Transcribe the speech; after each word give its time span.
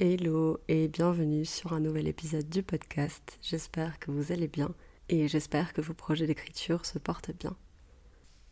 Hello 0.00 0.60
et 0.68 0.86
bienvenue 0.86 1.44
sur 1.44 1.72
un 1.72 1.80
nouvel 1.80 2.06
épisode 2.06 2.48
du 2.48 2.62
podcast. 2.62 3.36
J'espère 3.42 3.98
que 3.98 4.12
vous 4.12 4.30
allez 4.30 4.46
bien 4.46 4.72
et 5.08 5.26
j'espère 5.26 5.72
que 5.72 5.80
vos 5.80 5.92
projets 5.92 6.28
d'écriture 6.28 6.86
se 6.86 7.00
portent 7.00 7.32
bien. 7.36 7.56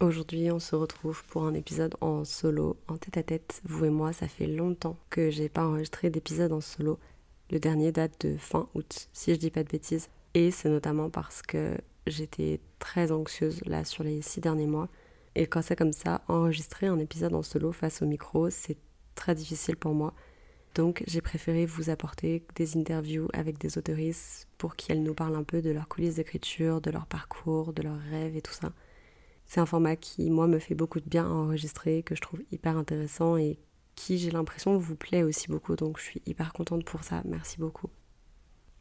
Aujourd'hui, 0.01 0.51
on 0.51 0.59
se 0.59 0.75
retrouve 0.75 1.23
pour 1.27 1.45
un 1.45 1.55
épisode 1.55 1.95
en 2.01 2.25
solo, 2.25 2.77
en 2.89 2.97
tête-à-tête. 2.97 3.63
Vous 3.63 3.85
et 3.85 3.91
moi, 3.91 4.13
ça 4.13 4.27
fait 4.27 4.49
longtemps 4.49 4.97
que 5.09 5.31
j'ai 5.31 5.49
pas 5.49 5.65
enregistré 5.65 6.11
d'épisode 6.11 6.51
en 6.51 6.61
solo. 6.61 6.99
Le 7.53 7.61
dernier 7.61 7.93
date 7.93 8.27
de 8.27 8.37
fin 8.37 8.69
août, 8.75 9.09
si 9.13 9.33
je 9.33 9.39
dis 9.39 9.53
pas 9.53 9.63
de 9.63 9.69
bêtises. 9.69 10.09
Et 10.35 10.51
c'est 10.51 10.69
notamment 10.69 11.11
parce 11.11 11.43
que 11.43 11.77
j'étais 12.09 12.59
très 12.81 13.13
anxieuse 13.13 13.65
là 13.67 13.85
sur 13.85 14.03
les 14.03 14.21
six 14.21 14.41
derniers 14.41 14.67
mois. 14.67 14.89
Et 15.37 15.47
quand 15.47 15.63
c'est 15.63 15.77
comme 15.77 15.93
ça, 15.93 16.23
enregistrer 16.27 16.89
un 16.89 16.99
épisode 16.99 17.37
en 17.37 17.43
solo 17.43 17.71
face 17.71 18.03
au 18.03 18.07
micro, 18.07 18.51
c'est 18.51 18.79
très 19.15 19.37
difficile 19.37 19.77
pour 19.77 19.95
moi. 19.95 20.13
Donc 20.77 21.03
j'ai 21.07 21.23
préféré 21.23 21.65
vous 21.65 21.89
apporter 21.89 22.45
des 22.55 22.77
interviews 22.77 23.29
avec 23.33 23.57
des 23.57 23.79
autoristes 23.79 24.47
pour 24.59 24.77
qu'elles 24.77 25.03
nous 25.03 25.15
parlent 25.15 25.35
un 25.35 25.43
peu 25.43 25.63
de 25.63 25.71
leurs 25.71 25.89
coulisses 25.89 26.17
d'écriture, 26.17 26.83
de 26.83 26.91
leur 26.91 27.07
parcours, 27.07 27.73
de 27.73 27.81
leurs 27.83 27.99
rêves 28.11 28.37
et 28.37 28.43
tout 28.43 28.53
ça. 28.53 28.75
C'est 29.47 29.61
un 29.61 29.65
format 29.65 29.97
qui, 29.97 30.29
moi, 30.29 30.47
me 30.47 30.59
fait 30.59 30.75
beaucoup 30.75 31.01
de 31.01 31.09
bien 31.09 31.25
à 31.25 31.31
enregistrer, 31.31 32.03
que 32.03 32.15
je 32.15 32.21
trouve 32.21 32.43
hyper 32.53 32.77
intéressant 32.77 33.39
et 33.39 33.59
qui, 33.95 34.19
j'ai 34.19 34.31
l'impression, 34.31 34.77
vous 34.77 34.97
plaît 34.97 35.23
aussi 35.23 35.49
beaucoup. 35.49 35.77
Donc 35.77 35.99
je 35.99 36.05
suis 36.05 36.23
hyper 36.27 36.53
contente 36.53 36.85
pour 36.85 37.05
ça. 37.05 37.23
Merci 37.25 37.59
beaucoup. 37.59 37.89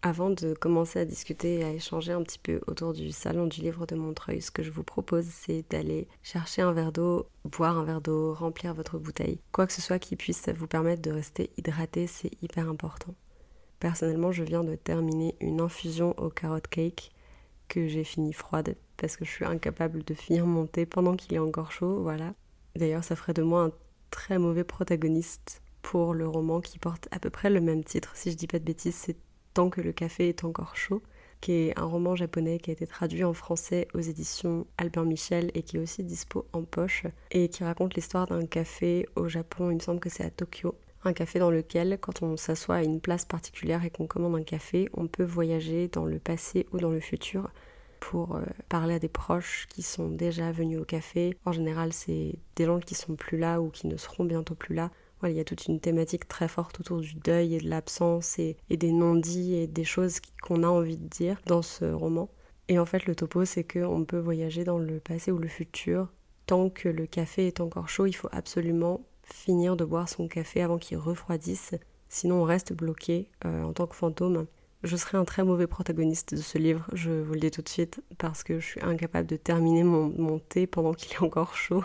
Avant 0.07 0.29
de 0.29 0.53
commencer 0.53 0.99
à 0.99 1.05
discuter 1.05 1.61
et 1.61 1.63
à 1.63 1.71
échanger 1.71 2.11
un 2.11 2.21
petit 2.21 2.37
peu 2.37 2.61
autour 2.67 2.93
du 2.93 3.11
salon 3.11 3.47
du 3.47 3.61
livre 3.61 3.87
de 3.87 3.95
Montreuil, 3.95 4.39
ce 4.39 4.51
que 4.51 4.61
je 4.61 4.69
vous 4.69 4.83
propose, 4.83 5.25
c'est 5.25 5.65
d'aller 5.71 6.07
chercher 6.21 6.61
un 6.61 6.73
verre 6.73 6.91
d'eau, 6.91 7.25
boire 7.43 7.75
un 7.75 7.83
verre 7.83 8.01
d'eau, 8.01 8.35
remplir 8.35 8.75
votre 8.75 8.99
bouteille. 8.99 9.39
Quoi 9.51 9.65
que 9.65 9.73
ce 9.73 9.81
soit 9.81 9.97
qui 9.97 10.15
puisse 10.15 10.47
vous 10.49 10.67
permettre 10.67 11.01
de 11.01 11.09
rester 11.09 11.49
hydraté, 11.57 12.05
c'est 12.05 12.29
hyper 12.43 12.69
important. 12.69 13.15
Personnellement, 13.79 14.31
je 14.31 14.43
viens 14.43 14.63
de 14.63 14.75
terminer 14.75 15.33
une 15.39 15.59
infusion 15.59 16.13
au 16.19 16.29
carrot 16.29 16.59
cake 16.69 17.11
que 17.67 17.87
j'ai 17.87 18.03
fini 18.03 18.31
froide 18.31 18.75
parce 18.97 19.17
que 19.17 19.25
je 19.25 19.31
suis 19.31 19.45
incapable 19.45 20.03
de 20.03 20.13
finir 20.13 20.45
mon 20.45 20.67
thé 20.67 20.85
pendant 20.85 21.15
qu'il 21.15 21.33
est 21.33 21.39
encore 21.39 21.71
chaud, 21.71 22.03
voilà. 22.03 22.35
D'ailleurs, 22.75 23.03
ça 23.03 23.15
ferait 23.15 23.33
de 23.33 23.41
moi 23.41 23.63
un 23.63 23.71
très 24.11 24.37
mauvais 24.37 24.63
protagoniste 24.63 25.63
pour 25.81 26.13
le 26.13 26.27
roman 26.27 26.61
qui 26.61 26.77
porte 26.77 27.07
à 27.09 27.17
peu 27.17 27.31
près 27.31 27.49
le 27.49 27.59
même 27.59 27.83
titre. 27.83 28.11
Si 28.15 28.29
je 28.29 28.37
dis 28.37 28.45
pas 28.45 28.59
de 28.59 28.65
bêtises, 28.65 28.93
c'est 28.93 29.17
Tant 29.55 29.69
que 29.69 29.79
le 29.79 29.93
café 29.93 30.27
est 30.27 30.43
encore 30.43 30.75
chaud, 30.75 31.01
qui 31.39 31.53
est 31.53 31.79
un 31.79 31.85
roman 31.85 32.13
japonais 32.13 32.59
qui 32.59 32.71
a 32.71 32.73
été 32.73 32.85
traduit 32.85 33.23
en 33.23 33.33
français 33.33 33.87
aux 33.93 34.01
éditions 34.01 34.67
Albert 34.77 35.05
Michel 35.05 35.49
et 35.53 35.63
qui 35.63 35.77
est 35.77 35.79
aussi 35.79 36.03
dispo 36.03 36.45
en 36.51 36.63
poche 36.63 37.05
et 37.31 37.47
qui 37.47 37.63
raconte 37.63 37.95
l'histoire 37.95 38.27
d'un 38.27 38.45
café 38.47 39.07
au 39.15 39.29
Japon, 39.29 39.71
il 39.71 39.75
me 39.75 39.79
semble 39.79 40.01
que 40.01 40.09
c'est 40.09 40.25
à 40.25 40.29
Tokyo. 40.29 40.75
Un 41.05 41.13
café 41.13 41.39
dans 41.39 41.51
lequel, 41.51 41.97
quand 42.01 42.21
on 42.21 42.35
s'assoit 42.35 42.75
à 42.75 42.83
une 42.83 42.99
place 42.99 43.23
particulière 43.23 43.85
et 43.85 43.89
qu'on 43.89 44.07
commande 44.07 44.35
un 44.35 44.43
café, 44.43 44.89
on 44.93 45.07
peut 45.07 45.23
voyager 45.23 45.87
dans 45.87 46.05
le 46.05 46.19
passé 46.19 46.67
ou 46.73 46.79
dans 46.79 46.91
le 46.91 46.99
futur 46.99 47.49
pour 48.01 48.35
euh, 48.35 48.43
parler 48.67 48.95
à 48.95 48.99
des 48.99 49.07
proches 49.07 49.67
qui 49.69 49.83
sont 49.83 50.09
déjà 50.09 50.51
venus 50.51 50.81
au 50.81 50.85
café. 50.85 51.37
En 51.45 51.53
général, 51.53 51.93
c'est 51.93 52.33
des 52.57 52.65
gens 52.65 52.81
qui 52.81 52.93
sont 52.93 53.15
plus 53.15 53.37
là 53.37 53.61
ou 53.61 53.69
qui 53.69 53.87
ne 53.87 53.95
seront 53.95 54.25
bientôt 54.25 54.55
plus 54.55 54.75
là 54.75 54.91
il 55.23 55.35
y 55.35 55.39
a 55.39 55.43
toute 55.43 55.65
une 55.65 55.79
thématique 55.79 56.27
très 56.27 56.47
forte 56.47 56.79
autour 56.79 56.99
du 56.99 57.15
deuil 57.15 57.55
et 57.55 57.59
de 57.59 57.69
l'absence 57.69 58.37
et, 58.39 58.57
des 58.69 58.91
non-dits 58.91 59.55
et 59.55 59.67
des 59.67 59.83
choses 59.83 60.19
qu'on 60.41 60.63
a 60.63 60.67
envie 60.67 60.97
de 60.97 61.07
dire 61.07 61.39
dans 61.45 61.61
ce 61.61 61.85
roman. 61.85 62.29
Et 62.67 62.79
en 62.79 62.85
fait, 62.85 63.05
le 63.05 63.15
topo, 63.15 63.45
c'est 63.45 63.63
qu'on 63.63 64.05
peut 64.05 64.19
voyager 64.19 64.63
dans 64.63 64.77
le 64.77 64.99
passé 64.99 65.31
ou 65.31 65.37
le 65.37 65.47
futur. 65.47 66.11
Tant 66.47 66.69
que 66.69 66.89
le 66.89 67.05
café 67.05 67.47
est 67.47 67.59
encore 67.59 67.89
chaud, 67.89 68.05
il 68.05 68.13
faut 68.13 68.29
absolument 68.31 69.01
finir 69.23 69.75
de 69.75 69.85
boire 69.85 70.09
son 70.09 70.27
café 70.27 70.61
avant 70.61 70.77
qu'il 70.77 70.97
refroidisse. 70.97 71.73
Sinon, 72.09 72.41
on 72.41 72.43
reste 72.43 72.73
bloqué 72.73 73.29
euh, 73.45 73.63
en 73.63 73.73
tant 73.73 73.87
que 73.87 73.95
fantôme. 73.95 74.45
Je 74.83 74.95
serai 74.95 75.17
un 75.17 75.25
très 75.25 75.43
mauvais 75.43 75.65
protagoniste 75.65 76.35
de 76.35 76.41
ce 76.41 76.59
livre, 76.59 76.85
je 76.93 77.09
vous 77.09 77.33
le 77.33 77.39
dis 77.39 77.49
tout 77.49 77.63
de 77.63 77.69
suite, 77.69 78.03
parce 78.19 78.43
que 78.43 78.59
je 78.59 78.65
suis 78.65 78.81
incapable 78.83 79.27
de 79.27 79.35
terminer 79.35 79.83
mon 79.83 80.37
thé 80.37 80.67
pendant 80.67 80.93
qu'il 80.93 81.11
est 81.13 81.23
encore 81.23 81.55
chaud. 81.55 81.83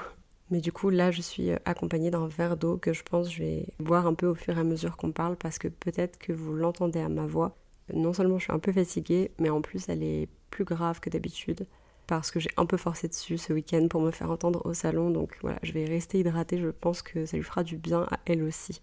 Mais 0.50 0.60
du 0.60 0.72
coup, 0.72 0.90
là, 0.90 1.10
je 1.10 1.22
suis 1.22 1.50
euh, 1.50 1.56
accompagnée 1.64 2.10
d'un 2.10 2.26
verre 2.26 2.56
d'eau 2.56 2.76
que 2.76 2.92
je 2.92 3.02
pense 3.02 3.32
je 3.32 3.42
vais 3.42 3.66
boire 3.78 4.06
un 4.06 4.14
peu 4.14 4.26
au 4.26 4.34
fur 4.34 4.56
et 4.56 4.60
à 4.60 4.64
mesure 4.64 4.96
qu'on 4.96 5.12
parle 5.12 5.36
parce 5.36 5.58
que 5.58 5.68
peut-être 5.68 6.18
que 6.18 6.32
vous 6.32 6.54
l'entendez 6.54 7.00
à 7.00 7.08
ma 7.08 7.26
voix. 7.26 7.56
Non 7.94 8.12
seulement 8.12 8.38
je 8.38 8.44
suis 8.44 8.52
un 8.52 8.58
peu 8.58 8.72
fatiguée, 8.72 9.32
mais 9.38 9.50
en 9.50 9.62
plus 9.62 9.88
elle 9.88 10.02
est 10.02 10.28
plus 10.50 10.64
grave 10.64 11.00
que 11.00 11.10
d'habitude 11.10 11.66
parce 12.06 12.32
que 12.32 12.40
j'ai 12.40 12.50
un 12.56 12.66
peu 12.66 12.76
forcé 12.76 13.06
dessus 13.06 13.38
ce 13.38 13.52
week-end 13.52 13.86
pour 13.88 14.00
me 14.00 14.10
faire 14.10 14.30
entendre 14.30 14.62
au 14.64 14.74
salon. 14.74 15.10
Donc 15.10 15.36
voilà, 15.42 15.58
je 15.62 15.72
vais 15.72 15.84
rester 15.84 16.18
hydratée. 16.18 16.58
Je 16.58 16.68
pense 16.68 17.02
que 17.02 17.24
ça 17.26 17.36
lui 17.36 17.44
fera 17.44 17.62
du 17.62 17.76
bien 17.76 18.06
à 18.10 18.18
elle 18.26 18.42
aussi. 18.42 18.82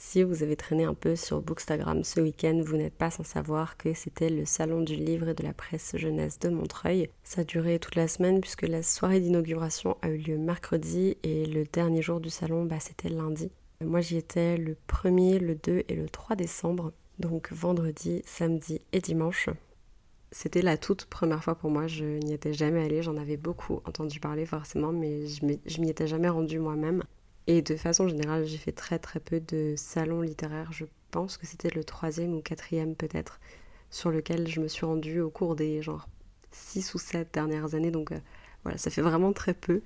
Si 0.00 0.22
vous 0.22 0.44
avez 0.44 0.54
traîné 0.54 0.84
un 0.84 0.94
peu 0.94 1.16
sur 1.16 1.42
Bookstagram 1.42 2.04
ce 2.04 2.20
week-end, 2.20 2.62
vous 2.64 2.76
n'êtes 2.76 2.94
pas 2.94 3.10
sans 3.10 3.24
savoir 3.24 3.76
que 3.76 3.94
c'était 3.94 4.30
le 4.30 4.44
salon 4.44 4.80
du 4.80 4.94
livre 4.94 5.28
et 5.28 5.34
de 5.34 5.42
la 5.42 5.52
presse 5.52 5.96
jeunesse 5.96 6.38
de 6.38 6.50
Montreuil. 6.50 7.10
Ça 7.24 7.40
a 7.40 7.44
duré 7.44 7.80
toute 7.80 7.96
la 7.96 8.06
semaine 8.06 8.40
puisque 8.40 8.62
la 8.62 8.84
soirée 8.84 9.18
d'inauguration 9.18 9.96
a 10.02 10.10
eu 10.10 10.18
lieu 10.18 10.38
mercredi 10.38 11.16
et 11.24 11.46
le 11.46 11.64
dernier 11.64 12.00
jour 12.00 12.20
du 12.20 12.30
salon, 12.30 12.64
bah, 12.64 12.78
c'était 12.78 13.08
lundi. 13.08 13.50
Moi 13.84 14.00
j'y 14.00 14.18
étais 14.18 14.56
le 14.56 14.76
1er, 14.88 15.40
le 15.40 15.56
2 15.56 15.82
et 15.88 15.94
le 15.96 16.08
3 16.08 16.36
décembre, 16.36 16.92
donc 17.18 17.52
vendredi, 17.52 18.22
samedi 18.24 18.80
et 18.92 19.00
dimanche. 19.00 19.50
C'était 20.30 20.62
la 20.62 20.76
toute 20.76 21.06
première 21.06 21.42
fois 21.42 21.56
pour 21.56 21.70
moi, 21.70 21.88
je 21.88 22.04
n'y 22.04 22.34
étais 22.34 22.52
jamais 22.52 22.84
allée, 22.84 23.02
j'en 23.02 23.16
avais 23.16 23.36
beaucoup 23.36 23.80
entendu 23.84 24.20
parler 24.20 24.46
forcément, 24.46 24.92
mais 24.92 25.26
je 25.26 25.80
m'y 25.80 25.90
étais 25.90 26.06
jamais 26.06 26.28
rendue 26.28 26.60
moi-même. 26.60 27.02
Et 27.48 27.62
de 27.62 27.76
façon 27.76 28.06
générale, 28.08 28.44
j'ai 28.44 28.58
fait 28.58 28.72
très 28.72 28.98
très 28.98 29.20
peu 29.20 29.40
de 29.40 29.72
salons 29.74 30.20
littéraires. 30.20 30.70
Je 30.70 30.84
pense 31.10 31.38
que 31.38 31.46
c'était 31.46 31.70
le 31.70 31.82
troisième 31.82 32.34
ou 32.34 32.42
quatrième 32.42 32.94
peut-être 32.94 33.40
sur 33.90 34.10
lequel 34.10 34.46
je 34.46 34.60
me 34.60 34.68
suis 34.68 34.84
rendue 34.84 35.20
au 35.20 35.30
cours 35.30 35.56
des 35.56 35.80
genre 35.80 36.06
six 36.50 36.92
ou 36.92 36.98
sept 36.98 37.32
dernières 37.32 37.74
années. 37.74 37.90
Donc 37.90 38.12
euh, 38.12 38.20
voilà, 38.64 38.76
ça 38.76 38.90
fait 38.90 39.00
vraiment 39.00 39.32
très 39.32 39.54
peu. 39.54 39.80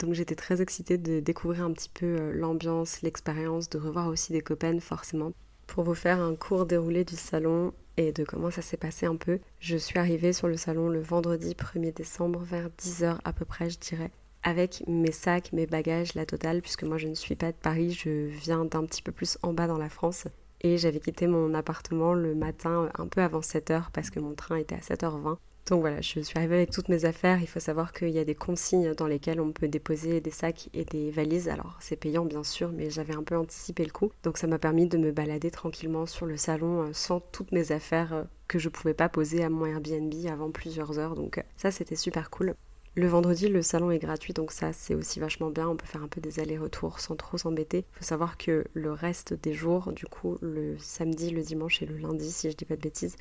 Donc 0.00 0.14
j'étais 0.14 0.34
très 0.34 0.60
excitée 0.60 0.98
de 0.98 1.20
découvrir 1.20 1.62
un 1.62 1.72
petit 1.72 1.88
peu 1.88 2.04
euh, 2.04 2.32
l'ambiance, 2.32 3.00
l'expérience, 3.02 3.70
de 3.70 3.78
revoir 3.78 4.08
aussi 4.08 4.32
des 4.32 4.40
copains 4.40 4.80
forcément. 4.80 5.30
Pour 5.68 5.84
vous 5.84 5.94
faire 5.94 6.20
un 6.20 6.34
court 6.34 6.66
déroulé 6.66 7.04
du 7.04 7.14
salon 7.14 7.72
et 7.96 8.10
de 8.10 8.24
comment 8.24 8.50
ça 8.50 8.62
s'est 8.62 8.76
passé 8.76 9.06
un 9.06 9.14
peu, 9.14 9.38
je 9.60 9.76
suis 9.76 10.00
arrivée 10.00 10.32
sur 10.32 10.48
le 10.48 10.56
salon 10.56 10.88
le 10.88 11.00
vendredi 11.00 11.54
1er 11.54 11.94
décembre 11.94 12.40
vers 12.40 12.70
10h 12.70 13.18
à 13.22 13.32
peu 13.32 13.44
près 13.44 13.70
je 13.70 13.78
dirais 13.78 14.10
avec 14.42 14.82
mes 14.86 15.12
sacs, 15.12 15.52
mes 15.52 15.66
bagages, 15.66 16.14
la 16.14 16.26
totale, 16.26 16.62
puisque 16.62 16.84
moi 16.84 16.98
je 16.98 17.08
ne 17.08 17.14
suis 17.14 17.36
pas 17.36 17.52
de 17.52 17.56
Paris, 17.56 17.92
je 17.92 18.26
viens 18.26 18.64
d'un 18.64 18.84
petit 18.84 19.02
peu 19.02 19.12
plus 19.12 19.38
en 19.42 19.52
bas 19.52 19.66
dans 19.66 19.78
la 19.78 19.88
France. 19.88 20.26
Et 20.60 20.76
j'avais 20.76 21.00
quitté 21.00 21.26
mon 21.26 21.54
appartement 21.54 22.14
le 22.14 22.34
matin 22.34 22.90
un 22.98 23.06
peu 23.06 23.20
avant 23.20 23.40
7h 23.40 23.90
parce 23.92 24.10
que 24.10 24.18
mon 24.20 24.34
train 24.34 24.56
était 24.56 24.74
à 24.74 24.78
7h20. 24.78 25.36
Donc 25.68 25.80
voilà, 25.80 26.00
je 26.00 26.20
suis 26.20 26.38
arrivée 26.38 26.56
avec 26.56 26.70
toutes 26.70 26.88
mes 26.88 27.04
affaires. 27.04 27.40
Il 27.40 27.46
faut 27.46 27.60
savoir 27.60 27.92
qu'il 27.92 28.08
y 28.08 28.18
a 28.18 28.24
des 28.24 28.34
consignes 28.34 28.94
dans 28.94 29.06
lesquelles 29.06 29.40
on 29.40 29.52
peut 29.52 29.68
déposer 29.68 30.20
des 30.20 30.30
sacs 30.30 30.70
et 30.72 30.84
des 30.84 31.10
valises. 31.10 31.48
Alors 31.48 31.76
c'est 31.80 31.96
payant 31.96 32.24
bien 32.24 32.42
sûr, 32.42 32.72
mais 32.72 32.90
j'avais 32.90 33.14
un 33.14 33.22
peu 33.22 33.36
anticipé 33.36 33.84
le 33.84 33.90
coup. 33.90 34.10
Donc 34.22 34.38
ça 34.38 34.46
m'a 34.46 34.58
permis 34.58 34.86
de 34.86 34.96
me 34.96 35.12
balader 35.12 35.50
tranquillement 35.50 36.06
sur 36.06 36.24
le 36.24 36.38
salon 36.38 36.82
euh, 36.82 36.90
sans 36.92 37.20
toutes 37.20 37.52
mes 37.52 37.70
affaires 37.70 38.14
euh, 38.14 38.24
que 38.48 38.58
je 38.58 38.70
pouvais 38.70 38.94
pas 38.94 39.10
poser 39.10 39.44
à 39.44 39.50
mon 39.50 39.66
Airbnb 39.66 40.12
avant 40.30 40.50
plusieurs 40.50 40.98
heures. 40.98 41.14
Donc 41.14 41.36
euh, 41.36 41.42
ça 41.56 41.70
c'était 41.70 41.96
super 41.96 42.30
cool. 42.30 42.54
Le 42.94 43.06
vendredi, 43.06 43.48
le 43.48 43.62
salon 43.62 43.90
est 43.90 43.98
gratuit, 43.98 44.32
donc 44.32 44.50
ça 44.50 44.72
c'est 44.72 44.94
aussi 44.94 45.20
vachement 45.20 45.50
bien. 45.50 45.68
On 45.68 45.76
peut 45.76 45.86
faire 45.86 46.02
un 46.02 46.08
peu 46.08 46.20
des 46.20 46.40
allers-retours 46.40 47.00
sans 47.00 47.16
trop 47.16 47.38
s'embêter. 47.38 47.86
Il 47.94 47.98
faut 47.98 48.04
savoir 48.04 48.36
que 48.36 48.64
le 48.74 48.92
reste 48.92 49.34
des 49.34 49.54
jours, 49.54 49.92
du 49.92 50.06
coup, 50.06 50.36
le 50.42 50.76
samedi, 50.78 51.30
le 51.30 51.42
dimanche 51.42 51.80
et 51.80 51.86
le 51.86 51.96
lundi, 51.96 52.30
si 52.30 52.50
je 52.50 52.56
dis 52.56 52.64
pas 52.64 52.76
de 52.76 52.80
bêtises, 52.80 53.16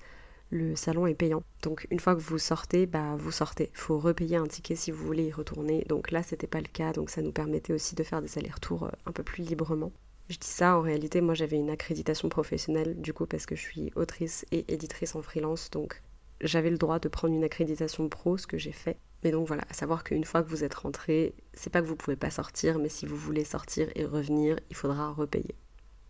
le 0.49 0.75
salon 0.75 1.05
est 1.05 1.13
payant. 1.13 1.43
Donc 1.61 1.87
une 1.91 1.99
fois 1.99 2.15
que 2.15 2.21
vous 2.21 2.39
sortez, 2.39 2.85
bah 2.87 3.15
vous 3.17 3.31
sortez. 3.31 3.69
Il 3.73 3.77
faut 3.77 3.99
repayer 3.99 4.37
un 4.37 4.47
ticket 4.47 4.75
si 4.75 4.91
vous 4.91 5.05
voulez 5.05 5.25
y 5.25 5.31
retourner. 5.31 5.85
Donc 5.87 6.11
là 6.11 6.23
c'était 6.23 6.47
pas 6.47 6.61
le 6.61 6.67
cas, 6.67 6.91
donc 6.93 7.09
ça 7.09 7.21
nous 7.21 7.31
permettait 7.31 7.73
aussi 7.73 7.95
de 7.95 8.03
faire 8.03 8.21
des 8.21 8.37
allers-retours 8.37 8.85
euh, 8.85 8.91
un 9.05 9.11
peu 9.11 9.23
plus 9.23 9.43
librement. 9.43 9.91
Je 10.29 10.37
dis 10.37 10.47
ça, 10.47 10.77
en 10.77 10.81
réalité, 10.81 11.21
moi 11.21 11.35
j'avais 11.35 11.57
une 11.57 11.69
accréditation 11.69 12.27
professionnelle, 12.29 12.99
du 12.99 13.13
coup, 13.13 13.25
parce 13.25 13.45
que 13.45 13.55
je 13.55 13.61
suis 13.61 13.91
autrice 13.95 14.45
et 14.51 14.65
éditrice 14.73 15.15
en 15.15 15.21
freelance, 15.21 15.69
donc 15.69 16.01
j'avais 16.41 16.69
le 16.69 16.77
droit 16.77 16.99
de 16.99 17.07
prendre 17.07 17.33
une 17.33 17.43
accréditation 17.45 18.09
pro, 18.09 18.37
ce 18.37 18.47
que 18.47 18.57
j'ai 18.57 18.73
fait. 18.73 18.97
Mais 19.27 19.31
donc 19.31 19.45
voilà, 19.45 19.63
à 19.69 19.73
savoir 19.73 20.05
qu'une 20.05 20.23
fois 20.23 20.41
que 20.41 20.47
vous 20.47 20.63
êtes 20.63 20.73
rentré, 20.73 21.33
c'est 21.53 21.69
pas 21.69 21.81
que 21.81 21.85
vous 21.85 21.97
pouvez 21.97 22.15
pas 22.15 22.29
sortir, 22.29 22.79
mais 22.79 22.87
si 22.87 23.05
vous 23.05 23.17
voulez 23.17 23.43
sortir 23.43 23.89
et 23.93 24.05
revenir, 24.05 24.57
il 24.69 24.75
faudra 24.77 25.11
repayer. 25.11 25.53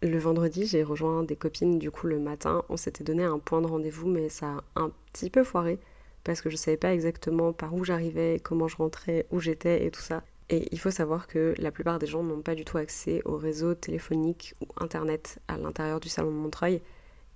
Le 0.04 0.19
vendredi, 0.19 0.68
j'ai 0.68 0.84
rejoint 0.84 1.24
des 1.24 1.36
copines 1.36 1.80
du 1.80 1.90
coup 1.90 2.06
le 2.06 2.19
matin. 2.19 2.62
On 2.69 2.78
s'était 2.78 3.04
donné 3.04 3.24
un 3.24 3.40
point 3.40 3.60
de 3.60 3.66
rendez-vous, 3.66 4.08
mais 4.08 4.30
ça 4.30 4.64
a 4.75 4.81
un 4.81 4.92
petit 5.12 5.31
peu 5.31 5.44
foiré 5.44 5.80
parce 6.24 6.42
que 6.42 6.52
je 6.52 6.56
savais 6.56 6.78
pas 6.78 6.94
exactement 6.94 7.54
par 7.54 7.74
où 7.74 7.84
j'arrivais, 7.84 8.40
comment 8.44 8.68
je 8.68 8.78
rentrais, 8.78 9.25
où 9.31 9.40
j'étais 9.40 9.84
et 9.88 9.90
tout 9.90 10.00
ça. 10.00 10.22
Et 10.50 10.68
il 10.72 10.80
faut 10.80 10.92
savoir 10.92 11.25
que 11.25 11.56
la 11.58 11.72
plupart 11.72 11.98
des 11.98 12.06
gens 12.06 12.22
n'ont 12.22 12.44
pas 12.44 12.54
du 12.54 12.66
tout 12.66 12.78
accès 12.78 13.24
au 13.25 13.36
réseau 13.36 13.74
téléphonique 13.74 14.54
ou 14.62 14.68
internet 14.80 15.40
à 15.48 15.58
l'intérieur 15.58 16.00
du 16.00 16.08
salon 16.08 16.30
de 16.30 16.36
Montreuil. 16.36 16.84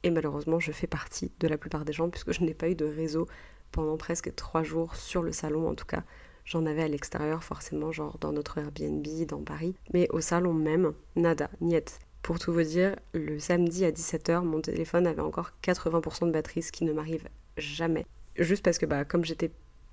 Et 0.03 0.11
malheureusement, 0.11 0.59
je 0.59 0.71
fais 0.71 0.85
partie 0.85 1.31
de 1.39 1.47
la 1.47 1.57
plupart 1.57 1.85
des 1.85 1.93
gens 1.93 2.11
puisque 2.11 2.33
je 2.33 2.43
n'ai 2.43 2.53
pas 2.53 2.69
eu 2.69 2.75
de 2.75 2.85
réseau 2.85 3.27
pendant 3.71 3.97
presque 3.97 4.33
trois 4.35 4.63
jours 4.63 4.95
sur 4.95 5.23
le 5.23 5.31
salon 5.31 5.69
en 5.69 5.75
tout 5.75 5.85
cas. 5.85 6.03
J'en 6.45 6.65
avais 6.65 6.83
à 6.83 6.87
l'extérieur 6.87 7.43
forcément, 7.43 7.91
genre 7.91 8.17
dans 8.19 8.31
notre 8.31 8.57
Airbnb, 8.57 9.05
dans 9.27 9.41
Paris. 9.43 9.75
Mais 9.93 10.07
au 10.09 10.21
salon 10.21 10.53
même, 10.53 10.93
nada, 11.15 11.49
niet. 11.61 11.99
Pour 12.21 12.39
tout 12.39 12.53
vous 12.53 12.63
dire, 12.63 12.95
le 13.13 13.39
samedi 13.39 13.85
à 13.85 13.91
17h, 13.91 14.43
mon 14.43 14.61
téléphone 14.61 15.07
avait 15.07 15.21
encore 15.21 15.51
80% 15.63 16.27
de 16.27 16.31
batterie, 16.31 16.61
ce 16.61 16.71
qui 16.71 16.83
ne 16.83 16.93
m'arrive 16.93 17.27
jamais. 17.57 18.05
Juste 18.37 18.63
parce 18.63 18.77
que 18.77 18.85
bah, 18.85 19.05
comme 19.05 19.25
j'étais 19.25 19.51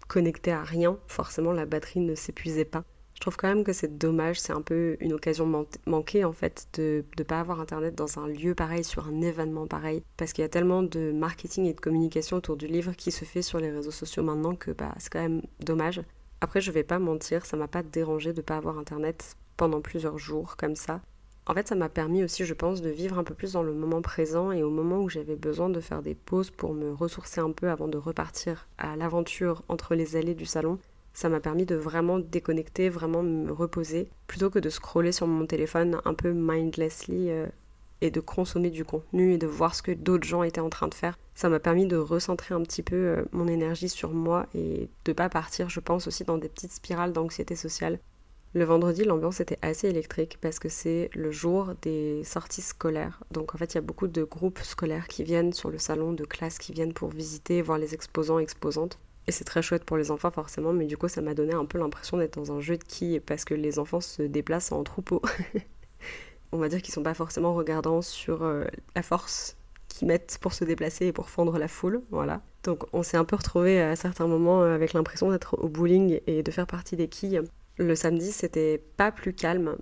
connectée 0.08 0.52
à 0.52 0.62
rien, 0.62 0.98
forcément 1.06 1.52
la 1.52 1.66
batterie 1.66 2.00
ne 2.00 2.14
s'épuisait 2.14 2.64
pas. 2.64 2.84
Je 3.18 3.20
trouve 3.20 3.36
quand 3.36 3.48
même 3.48 3.64
que 3.64 3.72
c'est 3.72 3.98
dommage, 3.98 4.38
c'est 4.38 4.52
un 4.52 4.62
peu 4.62 4.96
une 5.00 5.12
occasion 5.12 5.66
manquée 5.86 6.24
en 6.24 6.32
fait 6.32 6.68
de 6.74 7.04
ne 7.18 7.24
pas 7.24 7.40
avoir 7.40 7.60
internet 7.60 7.96
dans 7.96 8.20
un 8.20 8.28
lieu 8.28 8.54
pareil, 8.54 8.84
sur 8.84 9.08
un 9.08 9.20
événement 9.22 9.66
pareil, 9.66 10.04
parce 10.16 10.32
qu'il 10.32 10.42
y 10.42 10.44
a 10.44 10.48
tellement 10.48 10.84
de 10.84 11.10
marketing 11.10 11.64
et 11.66 11.72
de 11.72 11.80
communication 11.80 12.36
autour 12.36 12.56
du 12.56 12.68
livre 12.68 12.92
qui 12.92 13.10
se 13.10 13.24
fait 13.24 13.42
sur 13.42 13.58
les 13.58 13.72
réseaux 13.72 13.90
sociaux 13.90 14.22
maintenant 14.22 14.54
que 14.54 14.70
bah, 14.70 14.94
c'est 15.00 15.12
quand 15.12 15.20
même 15.20 15.42
dommage. 15.58 16.00
Après, 16.40 16.60
je 16.60 16.70
vais 16.70 16.84
pas 16.84 17.00
mentir, 17.00 17.44
ça 17.44 17.56
m'a 17.56 17.66
pas 17.66 17.82
dérangé 17.82 18.32
de 18.32 18.40
pas 18.40 18.56
avoir 18.56 18.78
internet 18.78 19.34
pendant 19.56 19.80
plusieurs 19.80 20.16
jours 20.16 20.56
comme 20.56 20.76
ça. 20.76 21.00
En 21.46 21.54
fait, 21.54 21.66
ça 21.66 21.74
m'a 21.74 21.88
permis 21.88 22.22
aussi, 22.22 22.44
je 22.44 22.54
pense, 22.54 22.82
de 22.82 22.90
vivre 22.90 23.18
un 23.18 23.24
peu 23.24 23.34
plus 23.34 23.54
dans 23.54 23.64
le 23.64 23.74
moment 23.74 24.00
présent 24.00 24.52
et 24.52 24.62
au 24.62 24.70
moment 24.70 25.00
où 25.00 25.08
j'avais 25.08 25.34
besoin 25.34 25.70
de 25.70 25.80
faire 25.80 26.02
des 26.02 26.14
pauses 26.14 26.52
pour 26.52 26.72
me 26.72 26.92
ressourcer 26.92 27.40
un 27.40 27.50
peu 27.50 27.68
avant 27.68 27.88
de 27.88 27.98
repartir 27.98 28.68
à 28.78 28.94
l'aventure 28.94 29.64
entre 29.66 29.96
les 29.96 30.14
allées 30.14 30.36
du 30.36 30.46
salon. 30.46 30.78
Ça 31.12 31.28
m'a 31.28 31.40
permis 31.40 31.66
de 31.66 31.74
vraiment 31.74 32.18
déconnecter, 32.18 32.88
vraiment 32.88 33.22
me 33.22 33.50
reposer, 33.52 34.08
plutôt 34.26 34.50
que 34.50 34.58
de 34.58 34.70
scroller 34.70 35.12
sur 35.12 35.26
mon 35.26 35.46
téléphone 35.46 36.00
un 36.04 36.14
peu 36.14 36.32
mindlessly 36.32 37.30
euh, 37.30 37.46
et 38.00 38.10
de 38.10 38.20
consommer 38.20 38.70
du 38.70 38.84
contenu 38.84 39.32
et 39.32 39.38
de 39.38 39.46
voir 39.46 39.74
ce 39.74 39.82
que 39.82 39.92
d'autres 39.92 40.26
gens 40.26 40.42
étaient 40.42 40.60
en 40.60 40.70
train 40.70 40.88
de 40.88 40.94
faire. 40.94 41.18
Ça 41.34 41.48
m'a 41.48 41.60
permis 41.60 41.86
de 41.86 41.96
recentrer 41.96 42.54
un 42.54 42.62
petit 42.62 42.82
peu 42.82 42.96
euh, 42.96 43.24
mon 43.32 43.48
énergie 43.48 43.88
sur 43.88 44.12
moi 44.12 44.46
et 44.54 44.88
de 45.04 45.12
pas 45.12 45.28
partir, 45.28 45.68
je 45.68 45.80
pense, 45.80 46.06
aussi 46.06 46.24
dans 46.24 46.38
des 46.38 46.48
petites 46.48 46.72
spirales 46.72 47.12
d'anxiété 47.12 47.56
sociale. 47.56 47.98
Le 48.54 48.64
vendredi, 48.64 49.04
l'ambiance 49.04 49.40
était 49.40 49.58
assez 49.60 49.88
électrique 49.88 50.38
parce 50.40 50.58
que 50.58 50.70
c'est 50.70 51.10
le 51.14 51.30
jour 51.30 51.74
des 51.82 52.24
sorties 52.24 52.62
scolaires. 52.62 53.22
Donc 53.30 53.54
en 53.54 53.58
fait, 53.58 53.74
il 53.74 53.76
y 53.76 53.78
a 53.78 53.82
beaucoup 53.82 54.08
de 54.08 54.24
groupes 54.24 54.60
scolaires 54.60 55.06
qui 55.06 55.22
viennent 55.22 55.52
sur 55.52 55.70
le 55.70 55.76
salon, 55.78 56.14
de 56.14 56.24
classes 56.24 56.58
qui 56.58 56.72
viennent 56.72 56.94
pour 56.94 57.10
visiter, 57.10 57.60
voir 57.60 57.76
les 57.76 57.92
exposants, 57.94 58.38
exposantes. 58.38 58.98
Et 59.28 59.30
c'est 59.30 59.44
très 59.44 59.60
chouette 59.60 59.84
pour 59.84 59.98
les 59.98 60.10
enfants 60.10 60.30
forcément, 60.30 60.72
mais 60.72 60.86
du 60.86 60.96
coup 60.96 61.06
ça 61.06 61.20
m'a 61.20 61.34
donné 61.34 61.52
un 61.52 61.66
peu 61.66 61.78
l'impression 61.78 62.16
d'être 62.16 62.38
dans 62.38 62.50
un 62.50 62.60
jeu 62.60 62.78
de 62.78 62.82
qui 62.82 63.20
parce 63.20 63.44
que 63.44 63.52
les 63.52 63.78
enfants 63.78 64.00
se 64.00 64.22
déplacent 64.22 64.72
en 64.72 64.82
troupeau. 64.82 65.20
on 66.52 66.56
va 66.56 66.70
dire 66.70 66.80
qu'ils 66.80 66.94
sont 66.94 67.02
pas 67.02 67.12
forcément 67.12 67.52
regardants 67.52 68.00
sur 68.00 68.42
euh, 68.42 68.64
la 68.96 69.02
force 69.02 69.58
qu'ils 69.88 70.08
mettent 70.08 70.38
pour 70.40 70.54
se 70.54 70.64
déplacer 70.64 71.06
et 71.08 71.12
pour 71.12 71.28
fendre 71.28 71.58
la 71.58 71.68
foule, 71.68 72.00
voilà. 72.10 72.40
Donc 72.64 72.84
on 72.94 73.02
s'est 73.02 73.18
un 73.18 73.26
peu 73.26 73.36
retrouvé 73.36 73.82
à 73.82 73.96
certains 73.96 74.26
moments 74.26 74.62
euh, 74.62 74.74
avec 74.74 74.94
l'impression 74.94 75.30
d'être 75.30 75.62
au 75.62 75.68
bowling 75.68 76.20
et 76.26 76.42
de 76.42 76.50
faire 76.50 76.66
partie 76.66 76.96
des 76.96 77.08
quilles. 77.08 77.42
Le 77.76 77.94
samedi, 77.94 78.32
c'était 78.32 78.82
pas 78.96 79.12
plus 79.12 79.34
calme, 79.34 79.76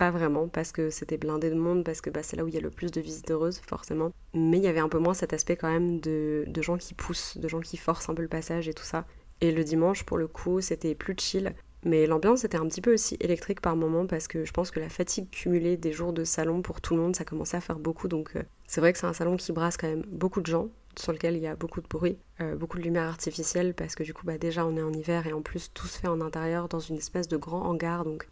pas 0.00 0.10
vraiment, 0.10 0.48
parce 0.48 0.72
que 0.72 0.88
c'était 0.88 1.18
blindé 1.18 1.50
de 1.50 1.56
monde, 1.56 1.84
parce 1.84 2.00
que 2.00 2.08
bah, 2.08 2.22
c'est 2.22 2.34
là 2.34 2.42
où 2.42 2.48
il 2.48 2.54
y 2.54 2.56
a 2.56 2.62
le 2.62 2.70
plus 2.70 2.90
de 2.90 3.02
visiteuses, 3.02 3.58
forcément. 3.58 4.12
Mais 4.32 4.56
il 4.56 4.64
y 4.64 4.66
avait 4.66 4.80
un 4.80 4.88
peu 4.88 4.98
moins 4.98 5.12
cet 5.12 5.34
aspect 5.34 5.56
quand 5.56 5.70
même 5.70 6.00
de, 6.00 6.44
de 6.46 6.62
gens 6.62 6.78
qui 6.78 6.94
poussent, 6.94 7.36
de 7.36 7.46
gens 7.48 7.60
qui 7.60 7.76
forcent 7.76 8.08
un 8.08 8.14
peu 8.14 8.22
le 8.22 8.28
passage 8.28 8.66
et 8.66 8.72
tout 8.72 8.82
ça. 8.82 9.04
Et 9.42 9.52
le 9.52 9.62
dimanche, 9.62 10.04
pour 10.04 10.16
le 10.16 10.26
coup, 10.26 10.62
c'était 10.62 10.94
plus 10.94 11.14
chill. 11.18 11.52
Mais 11.84 12.06
l'ambiance 12.06 12.44
était 12.44 12.56
un 12.56 12.66
petit 12.66 12.80
peu 12.80 12.94
aussi 12.94 13.18
électrique 13.20 13.60
par 13.60 13.76
moment 13.76 14.06
parce 14.06 14.26
que 14.26 14.46
je 14.46 14.52
pense 14.52 14.70
que 14.70 14.80
la 14.80 14.88
fatigue 14.88 15.28
cumulée 15.28 15.76
des 15.76 15.92
jours 15.92 16.14
de 16.14 16.24
salon 16.24 16.62
pour 16.62 16.80
tout 16.80 16.94
le 16.94 17.02
monde, 17.02 17.14
ça 17.14 17.26
commençait 17.26 17.58
à 17.58 17.60
faire 17.60 17.78
beaucoup. 17.78 18.08
Donc 18.08 18.32
euh, 18.36 18.42
c'est 18.66 18.80
vrai 18.80 18.94
que 18.94 18.98
c'est 18.98 19.06
un 19.06 19.12
salon 19.12 19.36
qui 19.36 19.52
brasse 19.52 19.76
quand 19.76 19.88
même 19.88 20.06
beaucoup 20.08 20.40
de 20.40 20.46
gens, 20.46 20.68
sur 20.96 21.12
lequel 21.12 21.36
il 21.36 21.42
y 21.42 21.46
a 21.46 21.56
beaucoup 21.56 21.82
de 21.82 21.88
bruit, 21.88 22.16
euh, 22.40 22.56
beaucoup 22.56 22.78
de 22.78 22.82
lumière 22.84 23.06
artificielle 23.06 23.74
parce 23.74 23.94
que 23.94 24.02
du 24.02 24.14
coup 24.14 24.24
bah 24.24 24.38
déjà 24.38 24.64
on 24.64 24.78
est 24.78 24.82
en 24.82 24.92
hiver 24.94 25.26
et 25.26 25.34
en 25.34 25.42
plus 25.42 25.70
tout 25.74 25.86
se 25.86 25.98
fait 25.98 26.08
en 26.08 26.22
intérieur 26.22 26.68
dans 26.68 26.80
une 26.80 26.96
espèce 26.96 27.28
de 27.28 27.36
grand 27.36 27.62
hangar 27.62 28.04
donc 28.04 28.28